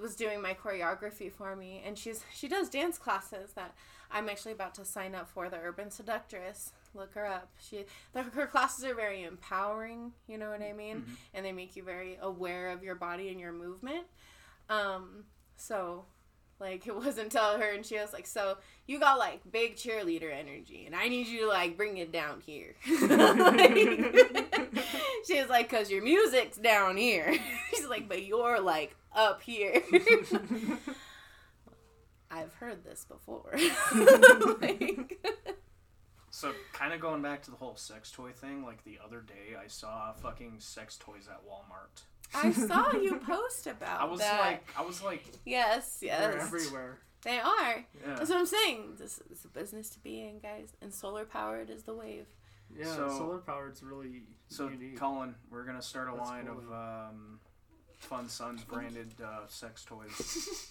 [0.00, 1.82] was doing my choreography for me.
[1.84, 3.74] And she's she does dance classes that
[4.10, 6.72] i'm actually about to sign up for the urban seductress.
[6.94, 7.48] Look her up.
[7.58, 11.04] She the, her classes are very empowering you know what i mean?
[11.32, 14.04] And they make you very aware of your body and your movement.
[14.68, 15.24] Um
[15.56, 16.04] so
[16.60, 20.32] like it wasn't until her and she was like so you got like big cheerleader
[20.32, 22.74] energy and i need you to like bring it down here.
[25.26, 27.34] She was like because your music's down here
[27.70, 29.82] she's like but you're like up here
[32.30, 33.54] i've heard this before
[34.60, 35.18] Like-
[36.30, 39.54] So, kind of going back to the whole sex toy thing, like the other day,
[39.56, 42.02] I saw fucking sex toys at Walmart.
[42.34, 44.40] I saw you post about I was that.
[44.40, 46.98] like, I was like, yes, yes, They're everywhere.
[47.22, 47.84] they are.
[48.04, 48.14] yeah.
[48.16, 48.94] That's what I'm saying.
[48.98, 50.72] This is a business to be in, guys.
[50.82, 52.26] And solar powered is the wave.
[52.76, 54.98] Yeah, So- solar powered's really So, unique.
[54.98, 56.58] Colin, we're gonna start a That's line cool.
[56.58, 57.38] of um,
[58.04, 60.48] Fun Sons branded uh, sex toys.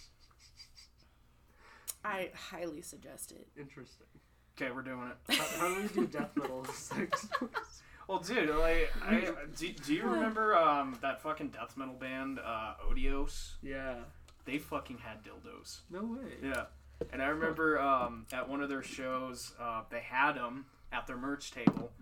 [2.05, 3.47] I highly suggest it.
[3.57, 4.07] Interesting.
[4.55, 5.35] Okay, we're doing it.
[5.35, 7.27] How, how do we do death metal sex?
[7.39, 7.49] Toys?
[8.05, 12.73] Well, dude, like, I, do, do you remember um, that fucking death metal band, uh,
[12.91, 13.51] Odios?
[13.61, 13.95] yeah.
[14.43, 15.79] They fucking had dildos.
[15.89, 16.33] No way.
[16.43, 16.65] Yeah.
[17.13, 21.15] And I remember um, at one of their shows, uh, they had them at their
[21.15, 21.93] merch table.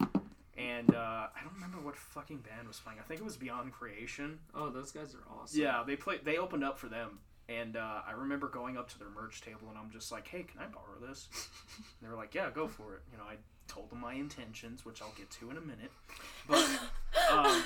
[0.57, 2.99] And uh, I don't remember what fucking band was playing.
[2.99, 4.39] I think it was Beyond Creation.
[4.53, 5.61] Oh, those guys are awesome.
[5.61, 6.25] Yeah, they played.
[6.25, 9.69] They opened up for them, and uh, I remember going up to their merch table,
[9.69, 11.29] and I'm just like, "Hey, can I borrow this?"
[11.77, 13.35] And they were like, "Yeah, go for it." You know, I
[13.67, 15.91] told them my intentions, which I'll get to in a minute.
[16.47, 16.67] But
[17.31, 17.63] um,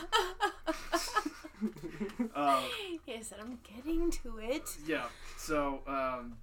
[2.36, 2.64] um,
[3.06, 4.70] He said, I'm getting to it.
[4.86, 5.06] yeah,
[5.38, 6.38] so um,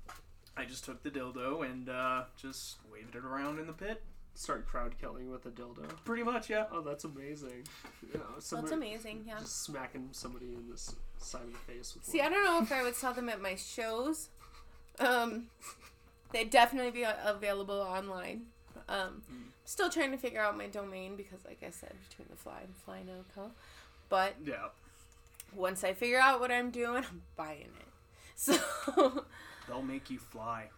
[0.56, 4.02] I just took the dildo and uh, just waved it around in the pit.
[4.34, 5.84] Start crowd killing with a dildo.
[6.04, 6.64] Pretty much, yeah.
[6.72, 7.64] Oh, that's amazing.
[8.12, 9.38] Yeah, That's somebody- amazing, yeah.
[9.38, 10.76] Just smacking somebody in the
[11.18, 12.26] side of the face with See, one.
[12.26, 14.28] I don't know if I would sell them at my shows.
[14.98, 15.44] Um,
[16.32, 18.46] they'd definitely be available online.
[18.88, 19.22] Um,
[19.64, 22.74] still trying to figure out my domain because, like I said, between the fly and
[22.76, 23.50] fly no co.
[24.10, 24.68] But Yeah.
[25.54, 27.88] once I figure out what I'm doing, I'm buying it.
[28.34, 29.24] So,
[29.68, 30.68] They'll make you fly.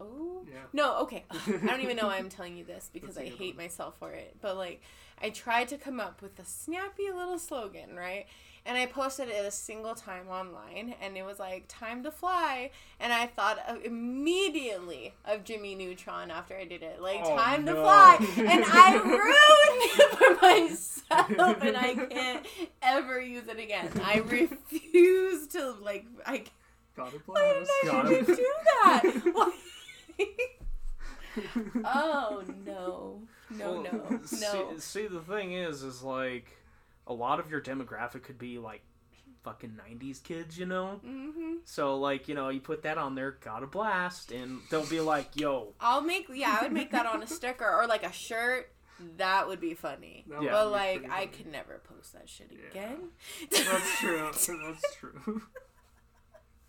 [0.00, 0.58] Oh Yeah.
[0.72, 1.24] no, okay.
[1.30, 3.56] I don't even know why I'm telling you this because I I a good hate
[3.56, 4.36] myself for it.
[4.40, 4.82] But like,
[5.20, 8.26] I tried to come up with a snappy little slogan, right?
[8.68, 12.72] And I posted it a single time online, and it was like "Time to fly,"
[12.98, 17.64] and I thought of, immediately of Jimmy Neutron after I did it, like Oh, "Time
[17.66, 22.44] to fly," and I ruined it for myself, and I can't
[22.82, 23.88] ever use it again.
[24.04, 26.06] I refuse to like.
[26.26, 26.42] I
[26.96, 27.70] Gotta why blast.
[27.84, 28.52] did I even do
[28.84, 29.52] that?
[30.16, 30.26] Why?
[31.84, 34.74] oh no, no, Well, no, see- no.
[34.78, 36.46] See, the thing is, is like
[37.06, 38.82] a lot of your demographic could be like
[39.44, 41.00] fucking '90s kids, you know.
[41.04, 44.86] hmm So like, you know, you put that on there, got a blast, and they'll
[44.86, 48.02] be like, "Yo, I'll make yeah, I would make that on a sticker or like
[48.04, 48.72] a shirt.
[49.18, 50.24] That would be funny.
[50.26, 50.52] That Yeah.
[50.52, 51.26] But be like, pretty I funny.
[51.36, 52.70] could never post that shit Yeah.
[52.70, 52.98] again.
[53.50, 54.16] That's true.
[54.32, 55.42] That's true.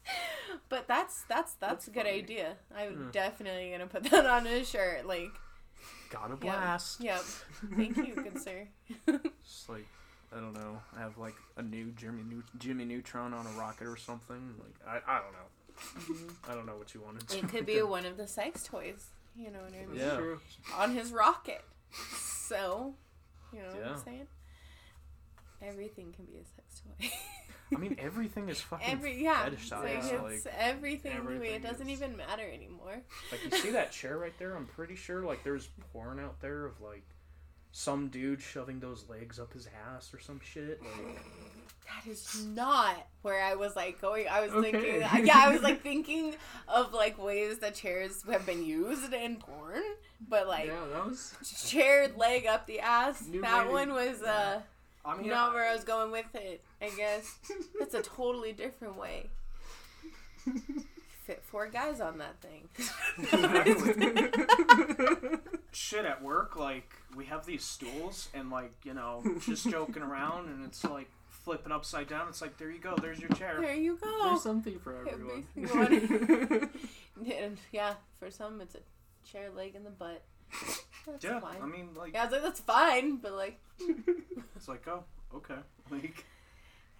[0.69, 2.17] But that's that's that's, That's a good funny.
[2.17, 2.55] idea.
[2.75, 3.09] I'm Hmm.
[3.11, 5.05] definitely gonna put that on a shirt.
[5.05, 5.29] Like,
[6.09, 7.21] got a blast." yep.
[7.75, 8.67] Thank you, good sir.
[9.43, 9.85] Just like
[10.35, 13.87] I don't know, I have like a new Jimmy New- Jimmy Neutron on a rocket
[13.87, 14.55] or something.
[14.59, 16.27] Like I, I don't know.
[16.49, 17.31] I don't know what you wanted.
[17.33, 19.07] It could be one of the sex toys.
[19.37, 19.95] You know what I mean?
[19.95, 20.35] Yeah.
[20.81, 21.63] On his rocket.
[22.17, 22.95] So,
[23.53, 24.27] you know what I'm saying?
[25.61, 27.09] Everything can be a sex toy.
[27.75, 29.81] I mean, everything is fucking Every yeah, fetish it's like,
[30.23, 31.17] Like, it's everything.
[31.17, 31.35] to me.
[31.35, 31.99] Everything It doesn't is.
[32.01, 33.01] even matter anymore.
[33.31, 34.55] like you see that chair right there?
[34.55, 37.03] I'm pretty sure like there's porn out there of like
[37.73, 40.81] some dude shoving those legs up his ass or some shit.
[40.81, 41.19] Like,
[41.85, 44.27] That is not where I was like going.
[44.29, 44.71] I was Okay.
[44.71, 46.35] thinking, yeah, I was like thinking
[46.69, 49.83] of like ways that chairs have been used in porn,
[50.29, 51.35] but like yeah, that was.
[51.67, 53.27] chair leg up the ass.
[53.27, 54.61] New that way one was uh
[55.07, 56.63] I mean, not where I was going with it.
[56.81, 57.37] I guess
[57.79, 59.29] it's a totally different way.
[61.23, 62.69] Fit four guys on that thing.
[65.71, 70.47] shit at work, like we have these stools and like you know just joking around,
[70.49, 72.27] and it's like flipping upside down.
[72.27, 73.57] It's like there you go, there's your chair.
[73.59, 74.29] there you go.
[74.29, 75.45] There's something for everyone.
[75.57, 76.69] Everyone.
[77.35, 78.79] And yeah, for some it's a
[79.29, 80.23] chair leg in the butt.
[81.05, 81.61] That's Yeah, fine.
[81.61, 83.59] I mean like yeah, I was like, that's fine, but like
[84.55, 85.03] it's like oh
[85.35, 85.55] okay,
[85.89, 86.25] like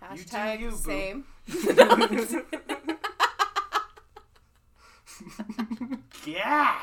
[0.01, 0.77] You hashtag you, boo.
[0.77, 1.25] same.
[6.25, 6.75] yeah.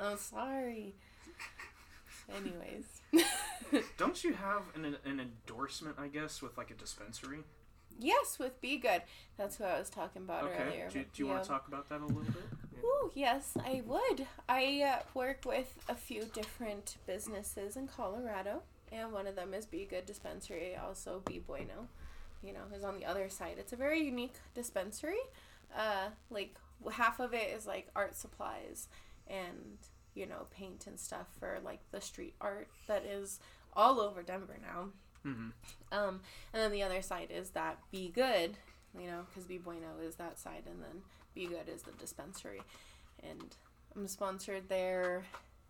[0.00, 0.94] oh, sorry.
[2.34, 3.02] Anyways.
[3.98, 5.96] Don't you have an an endorsement?
[5.98, 7.40] I guess with like a dispensary.
[7.98, 9.02] Yes, with Be Good.
[9.36, 10.62] That's what I was talking about Okay.
[10.62, 10.88] earlier.
[10.90, 12.42] Do, do you the, want to talk about that a little bit?
[12.84, 14.26] Ooh, yes, I would.
[14.48, 19.66] I uh, work with a few different businesses in Colorado, and one of them is
[19.66, 21.88] Be Good Dispensary, also Be Bueno.
[22.42, 23.54] You know, is on the other side.
[23.58, 25.20] It's a very unique dispensary.
[25.76, 26.56] Uh, like
[26.90, 28.88] half of it is like art supplies
[29.28, 29.78] and
[30.14, 33.38] you know paint and stuff for like the street art that is
[33.74, 34.88] all over Denver now.
[35.26, 35.48] Mm-hmm.
[35.92, 36.20] Um,
[36.52, 38.56] and then the other side is that Be Good,
[38.98, 41.02] you know, because Be Bueno is that side, and then
[41.34, 42.60] Be Good is the dispensary.
[43.22, 43.54] And
[43.94, 45.24] I'm sponsored there,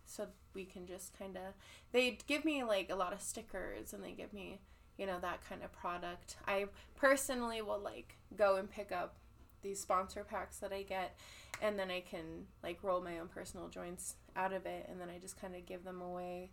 [0.05, 1.53] so we can just kind of.
[1.91, 4.59] They give me like a lot of stickers, and they give me,
[4.97, 6.37] you know, that kind of product.
[6.47, 9.15] I personally will like go and pick up
[9.61, 11.15] these sponsor packs that I get,
[11.61, 15.09] and then I can like roll my own personal joints out of it, and then
[15.09, 16.49] I just kind of give them away.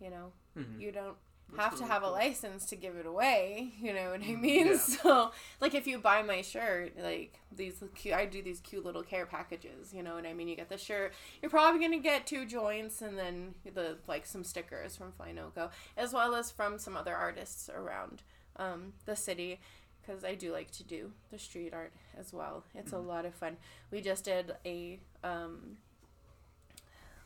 [0.00, 0.80] You know, Mm-hmm.
[0.80, 1.16] you don't
[1.52, 3.72] That's have to really have a license to give it away.
[3.80, 4.66] You know what I mean?
[4.66, 4.78] Yeah.
[4.78, 5.30] So,
[5.60, 9.26] like, if you buy my shirt, like these cute, I do these cute little care
[9.26, 9.92] packages.
[9.94, 10.48] You know what I mean?
[10.48, 11.12] You get the shirt.
[11.40, 15.70] You're probably gonna get two joints and then the like some stickers from Fly Noco,
[15.96, 18.22] as well as from some other artists around
[18.56, 19.60] um, the city.
[20.04, 22.64] Because I do like to do the street art as well.
[22.74, 23.56] It's a lot of fun.
[23.90, 25.78] We just did a um,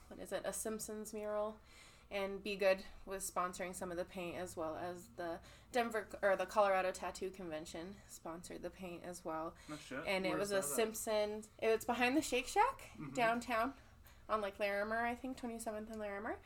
[0.08, 0.42] what is it?
[0.44, 1.56] A Simpsons mural
[2.10, 5.38] and Be Good was sponsoring some of the paint as well as the
[5.72, 9.54] Denver or the Colorado Tattoo Convention sponsored the paint as well.
[9.68, 9.98] No shit.
[10.06, 11.44] And it was a Simpson.
[11.62, 11.68] at?
[11.68, 13.14] It was behind the Shake Shack Mhm.
[13.14, 13.74] downtown
[14.28, 16.38] on like Larimer, I think 27th and Larimer.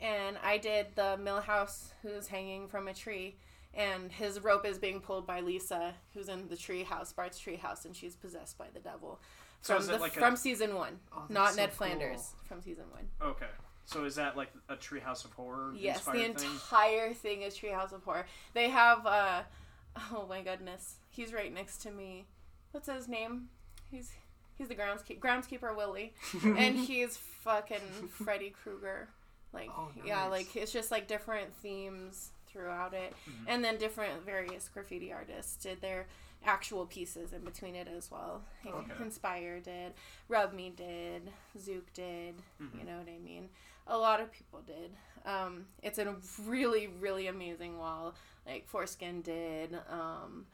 [0.00, 3.36] And I did the Milhouse who's hanging from a tree.
[3.74, 7.56] And his rope is being pulled by Lisa, who's in the tree house, Bart's tree
[7.56, 9.20] house, and she's possessed by the devil.
[9.60, 11.76] So From the, like a- from season one, Oh, not so Ned cool.
[11.76, 13.10] Flanders from season one.
[13.20, 13.48] Okay.
[13.86, 16.50] So is that like a Treehouse of Horror Yes, the inspired thing?
[16.50, 18.26] entire thing is Treehouse of Horror.
[18.52, 19.42] They have, uh,
[20.12, 22.26] oh my goodness, he's right next to me.
[22.72, 23.48] What's his name?
[23.90, 24.12] He's
[24.58, 26.14] He's the groundskeeper, groundskeeper Willie,
[26.44, 29.08] and he's fucking Freddy Krueger.
[29.52, 33.12] Like Oh, yeah, like it's just like different themes throughout it,
[33.46, 36.06] and then different various graffiti artists did their
[36.44, 38.42] actual pieces in between it as well.
[38.64, 39.02] Like, Okay.
[39.04, 39.92] Inspire did,
[40.28, 42.36] Rub Me did, Zook did.
[42.60, 42.78] Mhm.
[42.78, 43.50] You know what I mean?
[43.86, 44.92] A lot of people did.
[45.24, 46.14] Um, it's a
[46.44, 48.14] really, really amazing wall.
[48.46, 49.74] Like Foreskin did.
[49.90, 50.46] Um,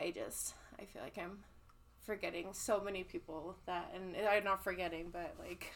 [0.00, 1.38] I just, I feel like I'm
[2.04, 5.72] forgetting so many people that, and I'm not forgetting, but like.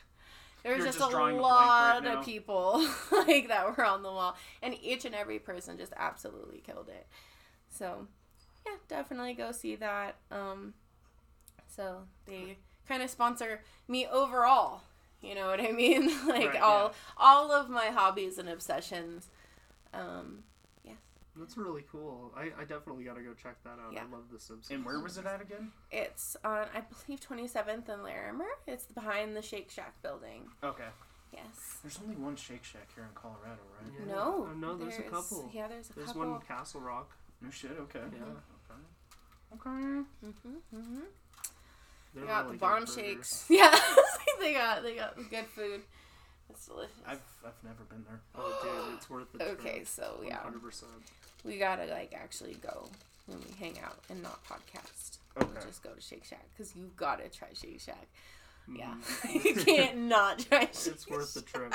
[0.62, 4.34] There's just, just a a right lot of people like that were on the wall,
[4.62, 7.06] and each and every person just absolutely killed it.
[7.68, 8.06] So,
[8.64, 10.16] yeah, definitely go see that.
[10.30, 10.72] Um,
[11.68, 12.56] so they
[12.88, 14.82] kind of sponsor me overall.
[15.24, 16.06] You know what I mean?
[16.28, 16.92] like Right, all yeah.
[17.16, 19.28] all of my hobbies and obsessions.
[19.92, 20.44] Um,
[21.36, 22.30] That's really cool.
[22.36, 23.92] I, I definitely got to go check that out.
[23.92, 24.02] Yeah.
[24.08, 24.70] I love The Simpsons.
[24.70, 25.72] And where was it at again?
[25.90, 28.46] it's on I believe 27th and Larimer.
[28.68, 30.42] It's behind the Shake Shack building.
[30.62, 30.84] Okay.
[31.32, 31.78] Yes.
[31.82, 33.92] There's only one Shake Shack here in Colorado, right?
[33.98, 34.14] Yeah.
[34.14, 34.46] No.
[34.48, 35.50] Oh, no, there's a couple.
[35.52, 36.22] Yeah, there's a There's couple.
[36.22, 37.10] one in Castle Rock.
[37.42, 37.72] No shit.
[37.80, 37.98] Okay.
[37.98, 38.22] Yeah.
[38.70, 39.70] Okay.
[39.70, 40.04] Okay.
[40.24, 40.60] Mhm.
[40.72, 41.02] Mhm.
[42.14, 42.94] They're They got really the good barn burgers.
[42.94, 43.46] shakes.
[43.50, 43.76] Yeah.
[44.40, 45.80] they got they got good food.
[46.50, 46.92] It's delicious.
[47.06, 48.20] I've I've never been there.
[48.36, 49.58] Oh, dude, it's worth the trip.
[49.60, 49.86] okay, trip.
[49.88, 50.84] so yeah, 100%.
[51.44, 52.88] we gotta like actually go
[53.26, 55.18] when we hang out and not podcast.
[55.36, 55.48] Okay.
[55.54, 58.06] We'll just go to Shake Shack because you gotta try Shake Shack.
[58.72, 59.44] Yeah, Mhm.
[59.44, 60.60] you can't not try.
[60.72, 61.74] Shake It's worth the trip.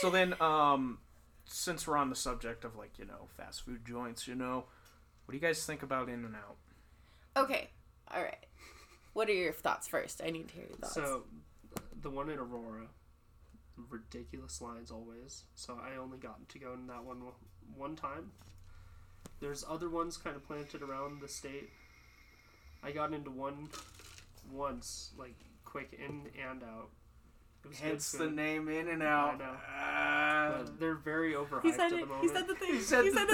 [0.00, 0.98] So then, um,
[1.46, 4.64] since we're on the subject of like you know fast food joints, you know,
[5.24, 6.56] what do you guys think about In and Out?
[7.36, 7.70] Okay,
[8.14, 8.46] all right.
[9.14, 10.20] What are your thoughts first?
[10.24, 10.94] I need to hear your thoughts.
[10.94, 11.24] So,
[12.00, 12.86] the one in Aurora,
[13.90, 15.44] ridiculous lines always.
[15.54, 17.22] So I only got to go in that one
[17.76, 18.32] one time.
[19.40, 21.70] There's other ones kind of planted around the state.
[22.82, 23.68] I got into one
[24.52, 26.90] once, like quick in and out.
[27.64, 29.34] It was Hence the name In and Out.
[29.34, 29.56] I know.
[29.68, 30.54] Ah.
[30.58, 32.00] But they're very overhyped he said at it.
[32.00, 32.22] the moment.
[32.22, 32.74] He said the thing.
[32.74, 33.28] He said he the said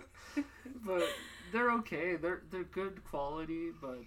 [0.86, 1.04] but
[1.52, 2.16] they're okay.
[2.16, 4.00] They're they're good quality, but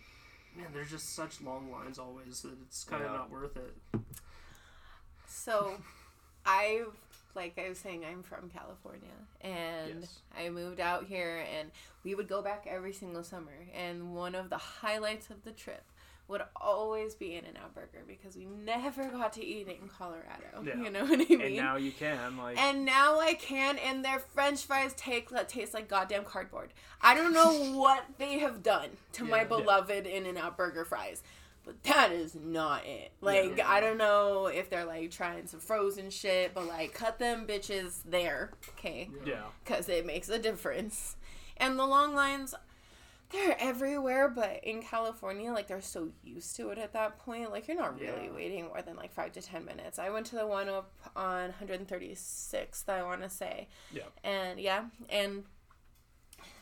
[0.57, 3.17] man, there's just such long lines always that it's kind of Yeah.
[3.19, 3.75] not worth it.
[5.29, 5.73] So,
[6.47, 6.95] I've
[7.35, 10.21] like I was saying, I'm from California, and Yes.
[10.39, 11.71] I moved out here, and
[12.03, 13.53] we would go back every single summer.
[13.75, 15.83] And one of the highlights of the trip
[16.29, 19.89] would always be In and Out Burger because we never got to eat it in
[19.89, 20.45] Colorado.
[20.65, 20.77] Yeah.
[20.83, 21.41] You know what I mean?
[21.41, 22.59] and now you can like.
[22.59, 26.73] And now I can, and their French fries take that taste like goddamn cardboard.
[27.01, 29.45] I don't know what they have done to my Yeah.
[29.45, 31.23] beloved In and Out Burger fries,
[31.65, 33.13] but that is not it.
[33.21, 33.69] Like Yeah.
[33.71, 38.01] I don't know if they're like trying some frozen shit, but like cut them bitches
[38.05, 39.09] there, okay?
[39.25, 39.43] yeah.
[39.65, 41.17] Because it makes a difference.
[41.59, 42.55] And the long lines,
[43.31, 47.51] they're everywhere, but in California, like they're so used to it at that point.
[47.51, 48.33] Like you're not really Yeah.
[48.33, 49.99] waiting more than like five to ten minutes.
[49.99, 53.69] I went to the one up on 136th, I want to say.
[53.93, 54.03] Yeah.
[54.23, 55.45] And yeah, and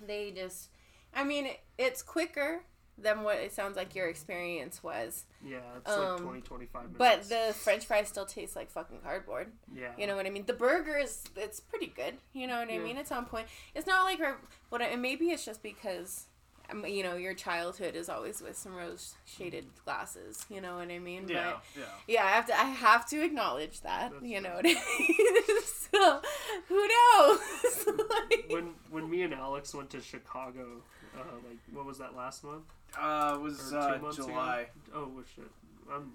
[0.06, 0.68] they just,
[1.14, 2.62] I mean, it, it's quicker
[2.96, 5.24] than what it sounds like your experience was.
[5.44, 6.96] Yeah, it's like Um, 20, 25 minutes.
[6.98, 9.52] But the French fries still taste like fucking cardboard.
[9.74, 10.44] yeah, You know what I mean?
[10.46, 12.14] The burger is it's pretty good.
[12.32, 12.96] You know what I mean?
[12.96, 13.48] It's on point.
[13.74, 14.38] It's not like our
[14.70, 14.80] what.
[14.80, 16.26] And maybe it's just because.
[16.70, 20.46] Um, you know, your childhood is always with some rose shaded glasses.
[20.48, 21.28] You know what I mean?
[21.28, 21.52] Yeah.
[21.74, 21.84] But Yeah.
[22.08, 22.58] yeah, I have to.
[22.58, 24.12] I have to acknowledge that.
[24.12, 24.56] That's you know fair.
[24.56, 25.62] what I mean?
[25.92, 26.20] so,
[26.68, 27.38] who knows?
[28.30, 30.80] Like- when when me and Alex went to Chicago,
[31.16, 32.64] uh, like what was that last month
[32.98, 34.60] Uh, it was or uh, two months July.
[34.60, 34.70] ago?
[34.94, 35.50] Oh well, shit,
[35.92, 36.12] I'm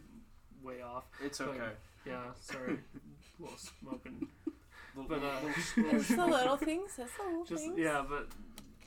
[0.64, 1.04] way off.
[1.24, 1.70] It's But- okay.
[2.06, 4.28] Yeah, sorry, a little smoking.
[4.95, 5.39] Little- But uh,
[5.95, 6.91] it's the little things.
[6.97, 7.78] It's the little just things.
[7.78, 8.28] yeah, but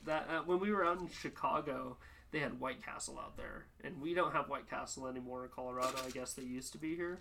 [0.05, 1.97] that uh, when we were out in Chicago,
[2.31, 5.97] they had White Castle out there, and we don't have White Castle anymore in Colorado.
[6.05, 7.19] I guess they used to be here,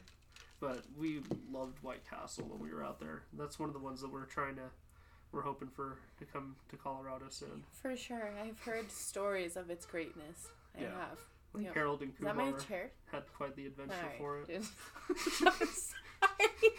[0.61, 1.21] but we
[1.53, 3.23] loved White Castle when we were out there.
[3.39, 4.63] That's one of the ones that we're trying to.
[5.33, 7.65] We're hoping for to come to Colorado soon.
[7.81, 8.31] For sure.
[8.43, 10.49] I've heard stories of its greatness.
[10.77, 10.89] I Yeah.
[10.91, 11.19] have.
[11.55, 11.73] Like Yeah.
[11.75, 12.91] Harold and Is my Kumar chair?
[13.11, 14.47] had quite the adventure Alright, for it.
[14.49, 14.67] dude.
[15.47, 16.71] I'm sorry.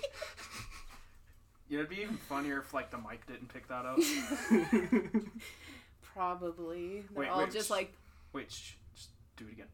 [1.70, 3.98] Yeah, it'd be even funnier if like the mic didn't pick that up.
[6.24, 7.04] Probably.
[7.14, 7.94] They're Wait, all wait, just sh- like,
[8.32, 9.68] Wait, shh, just do it again.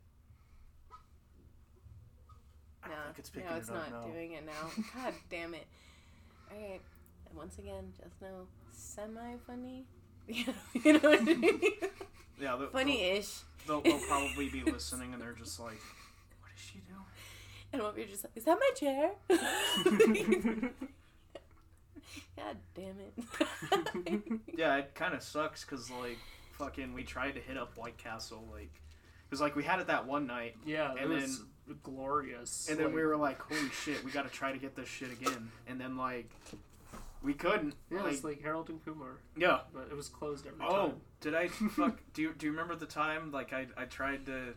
[2.88, 4.02] No, it's picking no, it's it not now.
[4.08, 4.84] doing it now.
[4.96, 5.68] God damn it.
[6.52, 6.82] Alright.
[7.30, 9.86] And once again, just know semi funny.
[10.28, 10.46] you
[10.94, 11.62] know what I mean?
[12.42, 13.40] Yeah, Funny ish.
[13.68, 15.82] They'll, they'll, probably be listening and they're just like,
[16.40, 17.04] "What is she doing?"
[17.74, 19.12] And what you're just like, is that my chair?
[22.38, 24.24] God damn it.
[24.58, 26.18] Yeah, it kind of sucks because like,
[26.60, 28.80] fucking we tried to hit up White Castle like
[29.28, 31.42] because like we had it that one night Yeah, it And was
[31.84, 32.68] glorious.
[32.70, 35.12] and then we were like holy shit we got to try to get this shit
[35.12, 36.30] again and then like
[37.22, 40.60] we couldn't yeah, like, it's like Harold and Kumar, yeah but it was closed every
[40.66, 40.80] oh time.
[40.80, 44.26] Oh, did I fuck do you do you remember the time like I I tried
[44.28, 44.54] to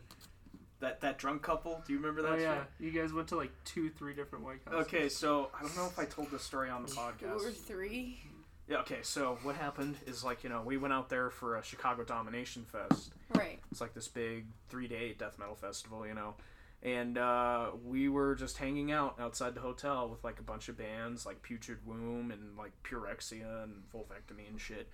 [0.80, 2.86] that that drunk couple do you remember that Oh yeah, shit?
[2.86, 4.86] you guys went to like two, three different White Houses.
[4.86, 7.18] Okay, so I don't know if I told this story on the podcast.
[7.20, 7.56] Two or podcast.
[7.66, 8.20] three.
[8.68, 11.62] Yeah, okay, so what happened is like, you know, we went out there for a
[11.62, 13.12] Chicago Domination Fest.
[13.34, 13.58] Right.
[13.70, 16.34] It's like this big three day death metal festival, you know.
[16.82, 20.76] And uh, we were just hanging out outside the hotel with like a bunch of
[20.76, 24.88] bands like Putrid Womb and like Pyrexia and Vulvectomy and shit.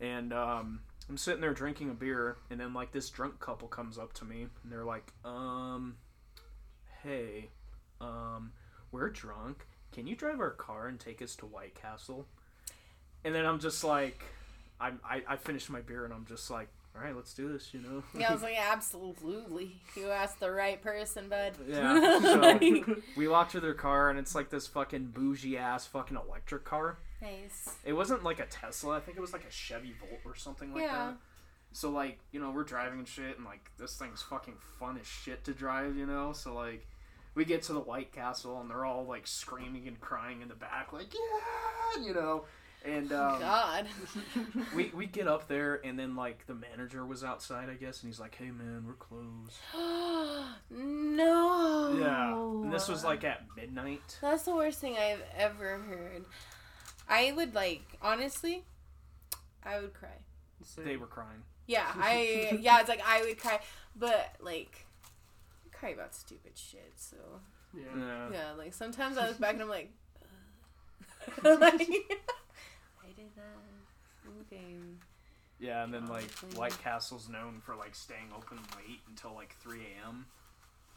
[0.00, 3.98] And um, I'm sitting there drinking a beer, and then like this drunk couple comes
[3.98, 5.96] up to me, and they're like, um,
[7.02, 7.50] hey,
[8.00, 8.52] um,
[8.90, 9.66] we're drunk.
[9.92, 12.26] Can you drive our car and take us to White Castle?
[13.24, 14.22] And then I'm just like,
[14.80, 17.72] I'm, I, I finished my beer, and I'm just like, all right, let's do this,
[17.72, 18.02] you know?
[18.16, 19.72] Yeah, I was like, absolutely.
[19.96, 21.54] You asked the right person, bud.
[21.66, 26.16] Yeah, so- We walked to their car, and it's like this fucking bougie ass fucking
[26.16, 26.98] electric car.
[27.22, 27.76] nice.
[27.84, 28.96] It wasn't like a Tesla.
[28.96, 30.92] I think it was like a Chevy Volt or something like Yeah.
[31.06, 31.16] that.
[31.72, 35.06] So like, you know, we're driving and shit, and like this thing's fucking fun as
[35.08, 36.32] shit to drive, you know.
[36.32, 36.86] So like,
[37.34, 40.54] we get to the White Castle, and they're all like screaming and crying in the
[40.54, 42.44] back, like yeah, you know.
[42.84, 43.86] And um, God.
[44.76, 48.10] we we get up there, and then like the manager was outside, I guess, and
[48.10, 49.56] he's like, "Hey man, we're closed."
[50.70, 51.96] no.
[51.98, 54.18] Yeah, and this was like at midnight.
[54.20, 56.26] That's the worst thing I've ever heard.
[57.08, 58.64] I would like honestly,
[59.64, 60.18] I would cry.
[60.62, 60.84] Same.
[60.84, 61.42] They were crying.
[61.66, 63.60] Yeah, I yeah, it's like I would cry,
[63.96, 64.86] but like
[65.64, 66.92] I cry about stupid shit.
[66.96, 67.16] So
[67.74, 67.82] Yeah.
[67.96, 68.28] Yeah.
[68.32, 69.90] yeah, like sometimes I look back and I'm like,
[71.44, 72.02] like I did
[74.54, 74.64] that.
[74.64, 74.78] Okay.
[75.60, 76.58] Yeah, and then like Honestly.
[76.58, 80.26] White Castle's known for like staying open late until like 3 a.m.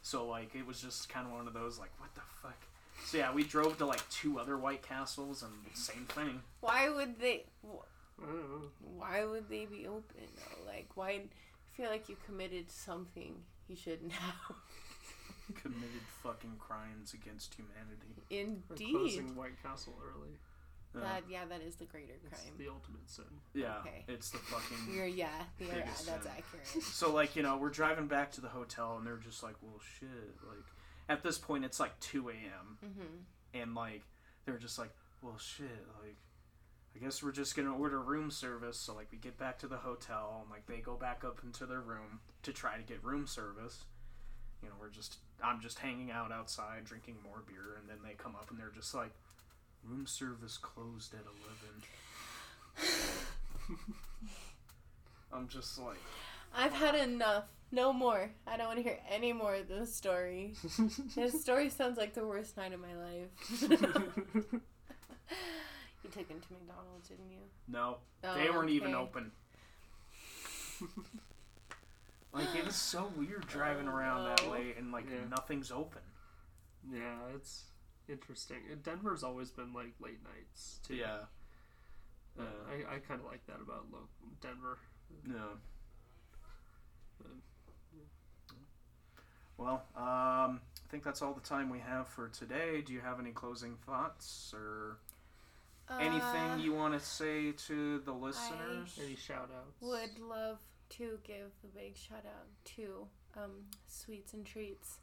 [0.01, 2.57] So like it was just kind of one of those like what the fuck.
[3.05, 6.41] So yeah, we drove to like two other White Castles and same thing.
[6.61, 7.45] Why would they?
[7.63, 7.83] wh-
[8.21, 8.67] I don't know.
[8.97, 10.65] Why would they be open though?
[10.65, 11.09] Like why?
[11.09, 11.21] I
[11.79, 13.35] feel like you committed something
[13.67, 14.55] you shouldn't have.
[15.61, 18.15] Committed fucking crimes against humanity.
[18.31, 18.39] We're
[18.75, 18.91] Indeed.
[18.95, 20.31] closing White Castle early.
[20.95, 22.53] Uh, That yeah, that is the greater It's crime.
[22.57, 23.25] the ultimate sin.
[23.53, 24.03] yeah, okay.
[24.07, 24.77] it's the fucking.
[24.95, 25.29] You're yeah,
[25.59, 26.31] yeah, Biggest that's sin.
[26.38, 26.83] accurate.
[26.93, 29.79] So like you know we're driving back to the hotel and they're just like well
[29.99, 30.09] shit
[30.47, 30.65] like
[31.09, 32.77] at this point it's like 2 a.m.
[32.81, 33.17] hmm
[33.53, 34.01] and like
[34.45, 36.17] they're just like well shit like
[36.95, 39.77] i guess we're just gonna order room service so like we get back to the
[39.77, 43.25] hotel and like they go back up into their room to try to get room
[43.25, 43.85] service
[44.61, 48.13] you know we're just i'm just hanging out outside drinking more beer and then they
[48.15, 49.11] come up and they're just like
[49.88, 51.21] room service closed at
[52.77, 52.97] 11
[55.33, 55.97] i'm just like
[56.55, 57.43] I've had enough.
[57.73, 58.31] No more.
[58.47, 60.53] I don't want to hear any more of this story.
[61.13, 63.27] This story sounds like the worst night of my life.
[63.61, 64.61] you
[66.09, 67.39] took him to McDonald's, didn't you?
[67.67, 69.31] no Oh, they weren't even open
[72.31, 74.51] like it was so weird driving Oh, around that oh.
[74.51, 75.25] way and like Yeah.
[75.29, 76.01] nothing's open
[76.89, 77.65] yeah, it's
[78.09, 78.57] interesting.
[78.71, 80.95] And Denver's always been like late nights too.
[80.95, 81.19] yeah
[82.39, 82.85] Uh, Yeah.
[82.89, 84.07] I, I kind of like that about lo-
[84.41, 84.77] Denver.
[85.25, 85.57] No.
[87.25, 87.41] Um,
[89.57, 92.81] Well, um, I think that's all the time we have for today.
[92.81, 94.99] Do you have any closing thoughts or
[95.89, 98.99] Uh, anything you want to say to the listeners?
[99.03, 99.81] Any shout outs?
[99.81, 104.99] would love to give a big shout out to um, Sweets and Treats.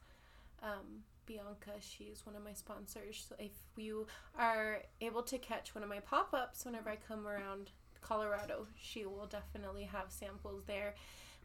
[0.63, 3.25] Um, Bianca, she's one of my sponsors.
[3.29, 4.07] So if you
[4.39, 7.71] are able to catch one of my pop ups whenever I come around
[8.01, 10.95] Colorado, she will definitely have samples there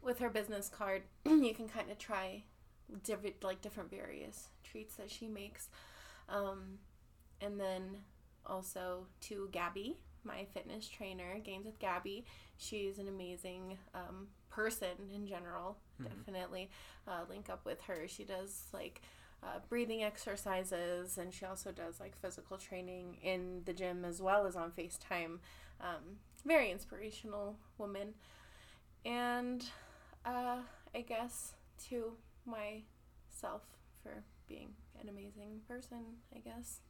[0.02, 1.02] with her business card.
[1.24, 2.44] you can kind of try
[3.04, 5.68] different, like different various treats that she makes.
[6.28, 6.78] Um,
[7.40, 7.98] and then
[8.46, 12.24] also to Gabby, my fitness trainer, Gains with Gabby.
[12.58, 15.78] She's an amazing um, person in general.
[16.00, 16.08] Mhm.
[16.08, 16.70] Definitely
[17.08, 18.06] uh, link up with her.
[18.06, 19.00] She does like
[19.42, 24.46] uh, breathing exercises and she also does like physical training in the gym as well
[24.46, 25.38] as on FaceTime.
[25.80, 28.14] Um, very inspirational woman.
[29.04, 29.64] And
[30.24, 30.58] uh,
[30.94, 31.54] I guess
[31.88, 32.12] to
[32.44, 33.62] myself
[34.02, 36.80] for being an amazing person, I guess.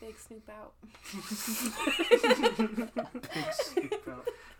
[0.00, 0.74] Big Snoop out.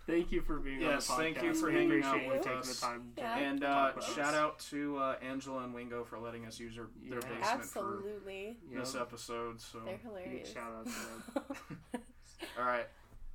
[0.07, 1.35] Thank you for being Yes, on the podcast.
[1.35, 2.75] thank you for We hanging out appreciate you with taking us.
[2.81, 3.39] the time to Yeah.
[3.39, 4.15] And talk uh, with us.
[4.15, 7.37] shout out to uh, Angela and Wingo for letting us use their, their Yeah.
[7.39, 8.57] basement Absolutely.
[8.73, 9.61] for this episode.
[9.61, 10.53] So, They're Big hilarious.
[10.53, 11.35] shout out to
[11.93, 12.03] them.
[12.59, 12.87] all right.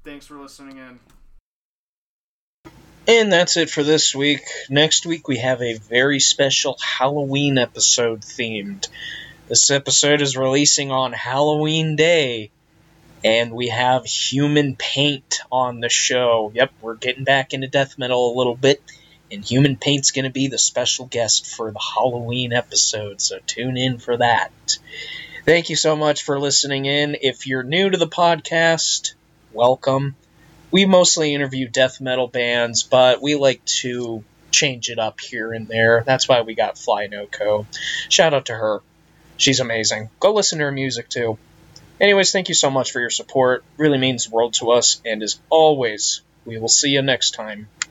[0.04, 1.00] Thanks for listening in.
[3.08, 4.42] And that's it for this week.
[4.70, 8.88] Next week, we have a very special Halloween episode themed.
[9.50, 12.50] This episode is releasing on Halloween Day,
[13.26, 16.50] and we have Human Paint on the show.
[16.56, 18.82] Yep, we're getting back into death metal a little bit,
[19.30, 23.76] and Human Paint's going to be the special guest for the Halloween episode, so tune
[23.76, 24.78] in for that.
[25.46, 27.18] Thank you so much for listening in.
[27.22, 29.14] If you're new to the podcast,
[29.52, 30.16] welcome.
[30.72, 35.68] We mostly interview death metal bands, but we like to change it up here and
[35.68, 36.02] there.
[36.06, 37.66] That's why we got Fly Noco.
[38.08, 38.82] Shout out to her.
[39.44, 40.10] She's amazing.
[40.22, 41.38] Go listen to her music too.
[42.00, 43.66] Anyways, thank you so much for your support.
[43.76, 45.02] Really means the world to us.
[45.04, 47.68] And as always, we will see you next time.